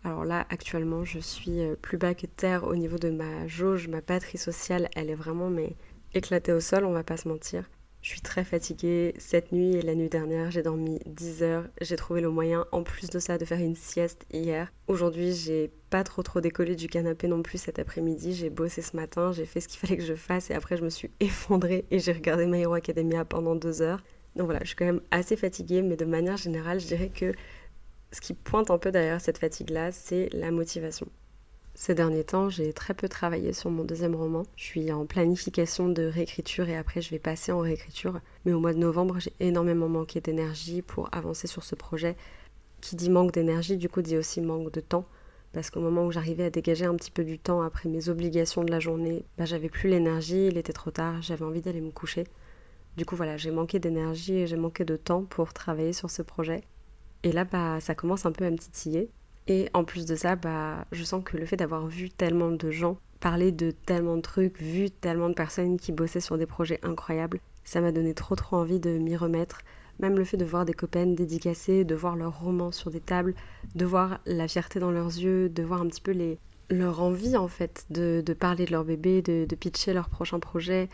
Alors 0.05 0.25
là, 0.25 0.47
actuellement, 0.49 1.05
je 1.05 1.19
suis 1.19 1.61
euh, 1.61 1.75
plus 1.81 1.99
bas 1.99 2.15
que 2.15 2.27
terre 2.27 2.65
au 2.65 2.77
niveau 2.77 2.99
de 2.99 3.11
ma 3.11 3.47
jauge, 3.47 3.89
ma 3.89 4.01
batterie 4.01 4.39
sociale, 4.39 4.89
elle 4.95 5.11
est 5.11 5.15
vraiment 5.15 5.51
mais 5.51 5.77
éclatée 6.15 6.53
au 6.53 6.61
sol, 6.61 6.85
on 6.85 6.93
va 6.93 7.03
pas 7.03 7.17
se 7.17 7.29
mentir. 7.29 7.69
Je 8.01 8.11
suis 8.11 8.21
très 8.21 8.45
fatiguée. 8.45 9.15
Cette 9.19 9.53
nuit 9.53 9.75
et 9.75 9.83
la 9.83 9.95
nuit 9.95 10.09
dernière, 10.09 10.51
j'ai 10.51 10.63
dormi 10.63 11.01
10 11.07 11.43
heures. 11.43 11.65
J'ai 11.81 11.97
trouvé 11.97 12.21
le 12.21 12.31
moyen, 12.31 12.65
en 12.71 12.83
plus 12.83 13.11
de 13.11 13.19
ça, 13.19 13.39
de 13.39 13.45
faire 13.45 13.59
une 13.59 13.75
sieste 13.75 14.25
hier. 14.33 14.73
Aujourd'hui, 14.87 15.35
j'ai 15.35 15.71
pas 15.91 16.05
trop 16.05 16.23
trop 16.23 16.41
décollé 16.41 16.77
du 16.77 16.89
canapé 16.89 17.27
non 17.27 17.43
plus 17.43 17.59
cet 17.59 17.79
après-midi. 17.79 18.35
J'ai 18.35 18.51
bossé 18.51 18.83
ce 18.83 18.95
matin, 18.95 19.33
j'ai 19.33 19.47
fait 19.47 19.61
ce 19.61 19.69
qu'il 19.69 19.81
fallait 19.81 19.97
que 19.97 20.05
je 20.05 20.15
fasse 20.15 20.51
et 20.51 20.55
après, 20.55 20.77
je 20.77 20.85
me 20.85 20.91
suis 20.91 21.11
effondrée 21.21 21.87
et 21.91 21.99
j'ai 21.99 22.13
regardé 22.13 22.47
My 22.47 22.61
Hero 22.61 22.75
Academia 22.75 23.25
pendant 23.25 23.57
deux 23.57 23.83
heures. 23.83 24.03
Donc 24.37 24.47
voilà, 24.47 24.61
je 24.63 24.69
suis 24.69 24.77
quand 24.77 24.87
même 24.87 25.03
assez 25.11 25.37
fatiguée, 25.37 25.83
mais 25.83 25.97
de 25.97 26.05
manière 26.05 26.37
générale, 26.37 26.79
je 26.79 26.87
dirais 26.87 27.09
que 27.09 27.35
ce 28.13 28.21
qui 28.21 28.33
pointe 28.33 28.71
un 28.71 28.79
peu 28.79 28.93
derrière 28.93 29.21
cette 29.21 29.39
fatigue-là, 29.39 29.91
c'est 29.91 30.29
la 30.33 30.51
motivation. 30.51 31.09
Ces 31.81 31.95
derniers 31.95 32.25
temps, 32.25 32.49
j'ai 32.49 32.73
très 32.73 32.93
peu 32.93 33.09
travaillé 33.09 33.53
sur 33.53 33.71
mon 33.71 33.85
deuxième 33.85 34.17
roman. 34.17 34.43
Je 34.57 34.65
suis 34.65 34.91
en 34.91 35.07
planification 35.07 35.89
de 35.89 36.03
réécriture 36.03 36.69
et 36.69 36.77
après 36.77 37.01
je 37.01 37.11
vais 37.11 37.21
passer 37.21 37.53
en 37.53 37.61
réécriture. 37.61 38.21
Mais 38.45 38.53
au 38.53 38.59
mois 38.59 38.73
de 38.73 38.81
novembre, 38.81 39.21
j'ai 39.21 39.33
énormément 39.39 39.89
manqué 39.89 40.21
d'énergie 40.21 40.83
pour 40.83 41.09
avancer 41.13 41.47
sur 41.47 41.63
ce 41.63 41.77
projet. 41.77 42.17
Qui 42.81 42.97
dit 42.97 43.09
manque 43.09 43.31
d'énergie, 43.31 43.77
du 43.77 43.89
coup 43.89 44.03
dit 44.03 44.17
aussi 44.17 44.41
manque 44.41 44.73
de 44.73 44.81
temps. 44.81 45.07
parce 45.53 45.71
qu'au 45.71 45.81
moment 45.81 46.05
où 46.05 46.11
j'arrivais 46.11 46.47
à 46.47 46.51
dégager 46.51 46.85
un 46.85 46.97
petit 46.97 47.13
peu 47.13 47.23
du 47.23 47.39
temps 47.39 47.63
après 47.63 47.89
mes 47.89 48.09
obligations 48.09 48.65
de 48.65 48.73
la 48.73 48.81
journée, 48.81 49.25
bah, 49.39 49.45
j'avais 49.45 49.69
plus 49.69 49.89
l'énergie, 49.89 50.49
il 50.49 50.59
était 50.59 50.73
trop 50.73 50.91
tard, 50.91 51.23
j'avais 51.23 51.45
envie 51.45 51.63
d'aller 51.63 51.81
me 51.81 51.93
coucher. 51.93 52.25
Du 52.97 53.05
coup 53.05 53.15
voilà, 53.15 53.37
j'ai 53.37 53.53
manqué 53.53 53.79
d'énergie 53.79 54.35
et 54.35 54.47
j'ai 54.49 54.57
manqué 54.57 54.85
de 54.85 54.97
temps 54.97 55.23
pour 55.23 55.53
travailler 55.53 55.93
sur 55.93 56.11
ce 56.11 56.23
projet. 56.23 56.63
Et 57.23 57.31
là 57.31 57.45
bah 57.45 57.79
ça 57.81 57.95
commence 57.95 58.27
un 58.27 58.33
peu 58.33 58.45
à 58.45 58.51
me 58.51 58.59
titiller. 58.59 59.11
Et 59.49 59.71
en 59.73 59.83
plus 59.83 60.05
de 60.05 60.15
ça, 60.15 60.37
bah 60.37 60.85
je 60.93 61.03
sens 61.03 61.25
que 61.25 61.39
le 61.39 61.47
fait 61.47 61.57
d'avoir 61.57 61.87
vu 61.87 62.11
tellement 62.11 62.51
de 62.51 62.71
gens 62.71 62.99
parler 63.19 63.51
de 63.51 63.71
tellement 63.71 64.17
de 64.17 64.23
trucs, 64.23 64.61
vu 64.61 64.91
tellement 64.91 65.29
de 65.29 65.35
personnes 65.35 65.79
qui 65.79 65.91
bossaient 65.91 66.21
sur 66.21 66.39
des 66.39 66.47
projets 66.47 66.79
incroyables, 66.83 67.41
ça 67.65 67.81
m'a 67.81 67.91
donné 67.91 68.15
trop 68.15 68.37
trop 68.37 68.57
envie 68.57 68.79
de 68.79 68.91
m'y 68.91 69.17
remettre. 69.17 69.63
Même 69.99 70.17
le 70.17 70.25
fait 70.25 70.37
de 70.37 70.45
voir 70.45 70.65
des 70.65 70.75
copaines 70.75 71.17
dédicacées, 71.17 71.85
de 71.85 71.95
voir 71.95 72.15
leurs 72.15 72.41
romans 72.41 72.71
sur 72.71 72.91
des 72.91 73.01
tables, 73.01 73.35
de 73.75 73.85
voir 73.85 74.21
la 74.27 74.47
fierté 74.47 74.79
dans 74.79 74.93
leurs 74.93 75.09
yeux, 75.09 75.49
de 75.49 75.63
voir 75.63 75.81
un 75.81 75.89
petit 75.89 76.01
peu 76.01 76.15
leur 76.71 77.03
envie 77.03 77.37
en 77.37 77.49
fait 77.49 77.87
de, 77.91 78.23
parler 78.39 78.65
de 78.65 78.71
leur 78.71 78.85
bébé, 78.85 79.23
de, 79.23 79.55
pitcher 79.57 79.93
leur 79.93 80.09
prochain 80.09 80.39
projet. 80.39 80.89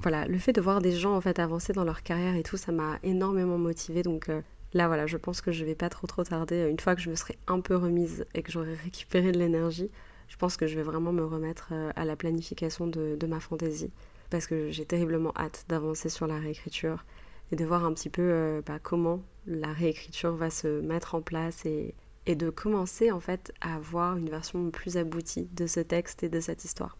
Voilà, 0.00 0.26
le 0.26 0.38
fait 0.38 0.52
de 0.52 0.60
voir 0.60 0.80
des 0.80 0.92
gens 0.92 1.14
en 1.14 1.20
fait 1.20 1.38
avancer 1.38 1.74
dans 1.74 1.84
leur 1.84 2.02
carrière 2.02 2.36
et 2.36 2.42
tout, 2.42 2.56
ça 2.56 2.72
m'a 2.72 2.98
énormément 3.02 3.58
motivée. 3.58 4.02
Donc 4.02 4.30
euh, 4.30 4.40
là 4.74 4.88
voilà, 4.88 5.06
je 5.06 5.16
pense 5.16 5.40
que 5.40 5.52
je 5.52 5.64
vais 5.64 5.74
pas 5.74 5.88
trop 5.88 6.06
trop 6.06 6.24
tarder. 6.24 6.68
Une 6.68 6.78
fois 6.78 6.94
que 6.94 7.00
je 7.00 7.10
me 7.10 7.14
serai 7.14 7.38
un 7.46 7.60
peu 7.60 7.76
remise 7.76 8.26
et 8.34 8.42
que 8.42 8.52
j'aurai 8.52 8.74
récupéré 8.74 9.32
de 9.32 9.38
l'énergie, 9.38 9.90
je 10.28 10.36
pense 10.36 10.56
que 10.56 10.66
je 10.66 10.76
vais 10.76 10.82
vraiment 10.82 11.12
me 11.12 11.24
remettre 11.24 11.68
euh, 11.72 11.92
à 11.96 12.04
la 12.04 12.16
planification 12.16 12.86
de, 12.86 13.26
ma 13.26 13.40
fantaisie 13.40 13.92
parce 14.30 14.46
que 14.46 14.70
j'ai 14.70 14.84
terriblement 14.84 15.32
hâte 15.36 15.64
d'avancer 15.68 16.08
sur 16.08 16.26
la 16.26 16.38
réécriture 16.38 17.04
et 17.52 17.56
de 17.56 17.64
voir 17.64 17.84
un 17.84 17.92
petit 17.92 18.10
peu 18.10 18.22
euh, 18.22 18.62
bah, 18.66 18.78
comment 18.82 19.22
la 19.46 19.72
réécriture 19.72 20.34
va 20.34 20.50
se 20.50 20.80
mettre 20.80 21.14
en 21.14 21.22
place 21.22 21.64
et, 21.66 21.94
et 22.26 22.34
de 22.34 22.50
commencer 22.50 23.12
en 23.12 23.20
fait 23.20 23.52
à 23.60 23.76
avoir 23.76 24.16
une 24.16 24.30
version 24.30 24.70
plus 24.70 24.96
aboutie 24.96 25.48
de 25.52 25.66
ce 25.66 25.80
texte 25.80 26.22
et 26.22 26.28
de 26.28 26.40
cette 26.40 26.64
histoire. 26.64 26.96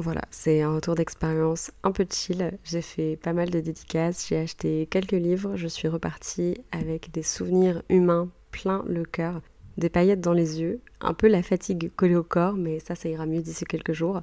Voilà, 0.00 0.22
c'est 0.30 0.62
un 0.62 0.76
retour 0.76 0.94
d'expérience 0.94 1.72
un 1.82 1.90
peu 1.90 2.06
chill. 2.08 2.56
J'ai 2.62 2.82
fait 2.82 3.16
pas 3.16 3.32
mal 3.32 3.50
de 3.50 3.58
dédicaces, 3.58 4.28
j'ai 4.28 4.36
acheté 4.36 4.86
quelques 4.88 5.10
livres, 5.10 5.56
je 5.56 5.66
suis 5.66 5.88
repartie 5.88 6.62
avec 6.70 7.10
des 7.10 7.24
souvenirs 7.24 7.82
humains 7.88 8.28
plein 8.52 8.84
le 8.86 9.04
cœur 9.04 9.40
des 9.76 9.88
paillettes 9.88 10.20
dans 10.20 10.32
les 10.32 10.60
yeux, 10.60 10.80
un 11.00 11.14
peu 11.14 11.26
la 11.26 11.42
fatigue 11.42 11.90
collée 11.96 12.14
au 12.14 12.22
corps, 12.22 12.54
mais 12.54 12.78
ça, 12.78 12.94
ça 12.94 13.08
ira 13.08 13.26
mieux 13.26 13.42
d'ici 13.42 13.64
quelques 13.64 13.92
jours. 13.92 14.22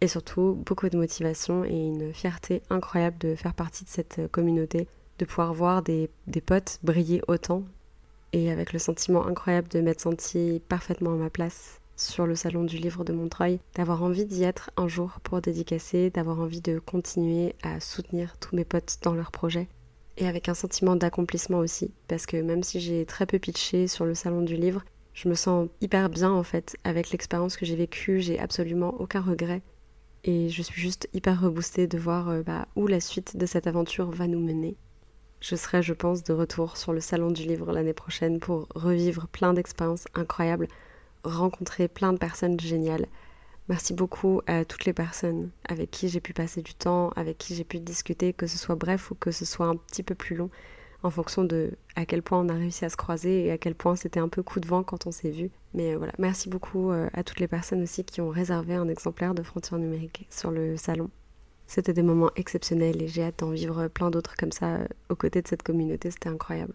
Et 0.00 0.06
surtout, 0.06 0.62
beaucoup 0.64 0.88
de 0.88 0.96
motivation 0.96 1.64
et 1.64 1.74
une 1.74 2.14
fierté 2.14 2.62
incroyable 2.70 3.18
de 3.18 3.34
faire 3.34 3.54
partie 3.54 3.82
de 3.82 3.88
cette 3.88 4.30
communauté, 4.30 4.86
de 5.18 5.24
pouvoir 5.24 5.54
voir 5.54 5.82
des, 5.82 6.08
des 6.28 6.40
potes 6.40 6.78
briller 6.84 7.20
autant. 7.26 7.64
Et 8.32 8.52
avec 8.52 8.72
le 8.72 8.78
sentiment 8.78 9.26
incroyable 9.26 9.68
de 9.68 9.80
m'être 9.80 10.00
sentie 10.00 10.62
parfaitement 10.68 11.14
à 11.14 11.16
ma 11.16 11.30
place 11.30 11.80
sur 11.96 12.26
le 12.26 12.34
salon 12.34 12.64
du 12.64 12.76
livre 12.76 13.04
de 13.04 13.12
Montreuil, 13.12 13.58
d'avoir 13.74 14.02
envie 14.02 14.26
d'y 14.26 14.44
être 14.44 14.70
un 14.76 14.88
jour 14.88 15.18
pour 15.22 15.40
dédicacer, 15.40 16.10
d'avoir 16.10 16.40
envie 16.40 16.60
de 16.60 16.78
continuer 16.78 17.54
à 17.62 17.80
soutenir 17.80 18.36
tous 18.38 18.54
mes 18.54 18.64
potes 18.64 18.98
dans 19.02 19.14
leurs 19.14 19.32
projets. 19.32 19.68
Et 20.18 20.26
avec 20.26 20.48
un 20.48 20.54
sentiment 20.54 20.96
d'accomplissement 20.96 21.58
aussi, 21.58 21.90
parce 22.08 22.26
que 22.26 22.36
même 22.36 22.62
si 22.62 22.80
j'ai 22.80 23.04
très 23.04 23.26
peu 23.26 23.38
pitché 23.38 23.86
sur 23.86 24.04
le 24.04 24.14
salon 24.14 24.42
du 24.42 24.56
livre, 24.56 24.82
je 25.12 25.28
me 25.28 25.34
sens 25.34 25.68
hyper 25.80 26.08
bien 26.08 26.30
en 26.30 26.42
fait. 26.42 26.76
Avec 26.84 27.10
l'expérience 27.10 27.56
que 27.56 27.66
j'ai 27.66 27.76
vécue, 27.76 28.20
j'ai 28.20 28.38
absolument 28.38 28.94
aucun 28.98 29.20
regret. 29.20 29.62
Et 30.24 30.48
je 30.48 30.62
suis 30.62 30.80
juste 30.80 31.08
hyper 31.12 31.40
reboostée 31.40 31.86
de 31.86 31.98
voir 31.98 32.28
euh, 32.28 32.42
bah, 32.42 32.66
où 32.76 32.86
la 32.86 33.00
suite 33.00 33.36
de 33.36 33.46
cette 33.46 33.66
aventure 33.66 34.10
va 34.10 34.26
nous 34.26 34.40
mener. 34.40 34.76
Je 35.40 35.54
serai, 35.54 35.82
je 35.82 35.92
pense, 35.92 36.24
de 36.24 36.32
retour 36.32 36.76
sur 36.76 36.92
le 36.92 37.00
salon 37.00 37.30
du 37.30 37.42
livre 37.42 37.72
l'année 37.72 37.92
prochaine 37.92 38.40
pour 38.40 38.66
revivre 38.74 39.28
plein 39.28 39.52
d'expériences 39.52 40.06
incroyables, 40.14 40.66
rencontrer 41.26 41.88
plein 41.88 42.12
de 42.12 42.18
personnes 42.18 42.58
géniales. 42.58 43.06
Merci 43.68 43.94
beaucoup 43.94 44.42
à 44.46 44.64
toutes 44.64 44.84
les 44.84 44.92
personnes 44.92 45.50
avec 45.68 45.90
qui 45.90 46.08
j'ai 46.08 46.20
pu 46.20 46.32
passer 46.32 46.62
du 46.62 46.74
temps, 46.74 47.10
avec 47.16 47.36
qui 47.38 47.54
j'ai 47.54 47.64
pu 47.64 47.80
discuter, 47.80 48.32
que 48.32 48.46
ce 48.46 48.58
soit 48.58 48.76
bref 48.76 49.10
ou 49.10 49.16
que 49.16 49.32
ce 49.32 49.44
soit 49.44 49.66
un 49.66 49.76
petit 49.76 50.02
peu 50.02 50.14
plus 50.14 50.36
long 50.36 50.50
en 51.02 51.10
fonction 51.10 51.44
de 51.44 51.72
à 51.94 52.04
quel 52.06 52.22
point 52.22 52.40
on 52.40 52.48
a 52.48 52.54
réussi 52.54 52.84
à 52.84 52.88
se 52.88 52.96
croiser 52.96 53.46
et 53.46 53.50
à 53.50 53.58
quel 53.58 53.74
point 53.74 53.96
c'était 53.96 54.20
un 54.20 54.28
peu 54.28 54.42
coup 54.42 54.60
de 54.60 54.66
vent 54.66 54.82
quand 54.82 55.06
on 55.06 55.12
s'est 55.12 55.30
vu. 55.30 55.50
Mais 55.74 55.94
euh, 55.94 55.98
voilà, 55.98 56.12
merci 56.18 56.48
beaucoup 56.48 56.90
euh, 56.90 57.08
à 57.12 57.22
toutes 57.22 57.40
les 57.40 57.48
personnes 57.48 57.82
aussi 57.82 58.04
qui 58.04 58.20
ont 58.20 58.28
réservé 58.28 58.74
un 58.74 58.88
exemplaire 58.88 59.34
de 59.34 59.42
Frontières 59.42 59.78
numériques 59.78 60.26
sur 60.30 60.50
le 60.50 60.76
salon. 60.76 61.10
C'était 61.66 61.92
des 61.92 62.02
moments 62.02 62.30
exceptionnels 62.36 63.02
et 63.02 63.08
j'ai 63.08 63.24
hâte 63.24 63.40
d'en 63.40 63.50
vivre 63.50 63.88
plein 63.88 64.10
d'autres 64.10 64.36
comme 64.36 64.52
ça 64.52 64.76
euh, 64.76 64.86
aux 65.08 65.16
côtés 65.16 65.42
de 65.42 65.48
cette 65.48 65.62
communauté, 65.62 66.10
c'était 66.10 66.28
incroyable. 66.28 66.74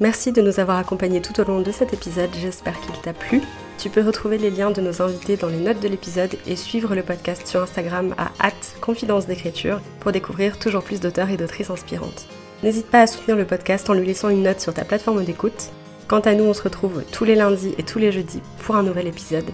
Merci 0.00 0.32
de 0.32 0.40
nous 0.40 0.60
avoir 0.60 0.78
accompagnés 0.78 1.20
tout 1.20 1.38
au 1.40 1.44
long 1.44 1.60
de 1.60 1.70
cet 1.70 1.92
épisode, 1.92 2.30
j'espère 2.32 2.80
qu'il 2.80 2.98
t'a 3.02 3.12
plu. 3.12 3.42
Tu 3.76 3.90
peux 3.90 4.00
retrouver 4.00 4.38
les 4.38 4.50
liens 4.50 4.70
de 4.70 4.80
nos 4.80 5.02
invités 5.02 5.36
dans 5.36 5.48
les 5.48 5.58
notes 5.58 5.80
de 5.80 5.88
l'épisode 5.88 6.36
et 6.46 6.56
suivre 6.56 6.94
le 6.94 7.02
podcast 7.02 7.46
sur 7.46 7.62
Instagram 7.62 8.14
à 8.18 8.50
confidence 8.80 9.26
d'écriture 9.26 9.80
pour 10.00 10.12
découvrir 10.12 10.58
toujours 10.58 10.82
plus 10.82 11.00
d'auteurs 11.00 11.28
et 11.28 11.36
d'autrices 11.36 11.68
inspirantes. 11.68 12.26
N'hésite 12.62 12.86
pas 12.86 13.02
à 13.02 13.06
soutenir 13.06 13.36
le 13.36 13.46
podcast 13.46 13.90
en 13.90 13.94
lui 13.94 14.06
laissant 14.06 14.30
une 14.30 14.42
note 14.42 14.60
sur 14.60 14.72
ta 14.72 14.84
plateforme 14.84 15.24
d'écoute. 15.24 15.70
Quant 16.08 16.20
à 16.20 16.34
nous, 16.34 16.44
on 16.44 16.54
se 16.54 16.62
retrouve 16.62 17.04
tous 17.12 17.24
les 17.24 17.34
lundis 17.34 17.74
et 17.76 17.82
tous 17.82 17.98
les 17.98 18.10
jeudis 18.10 18.42
pour 18.64 18.76
un 18.76 18.82
nouvel 18.82 19.06
épisode. 19.06 19.50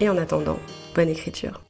Et 0.00 0.08
en 0.08 0.16
attendant, 0.16 0.58
bonne 0.94 1.10
écriture. 1.10 1.60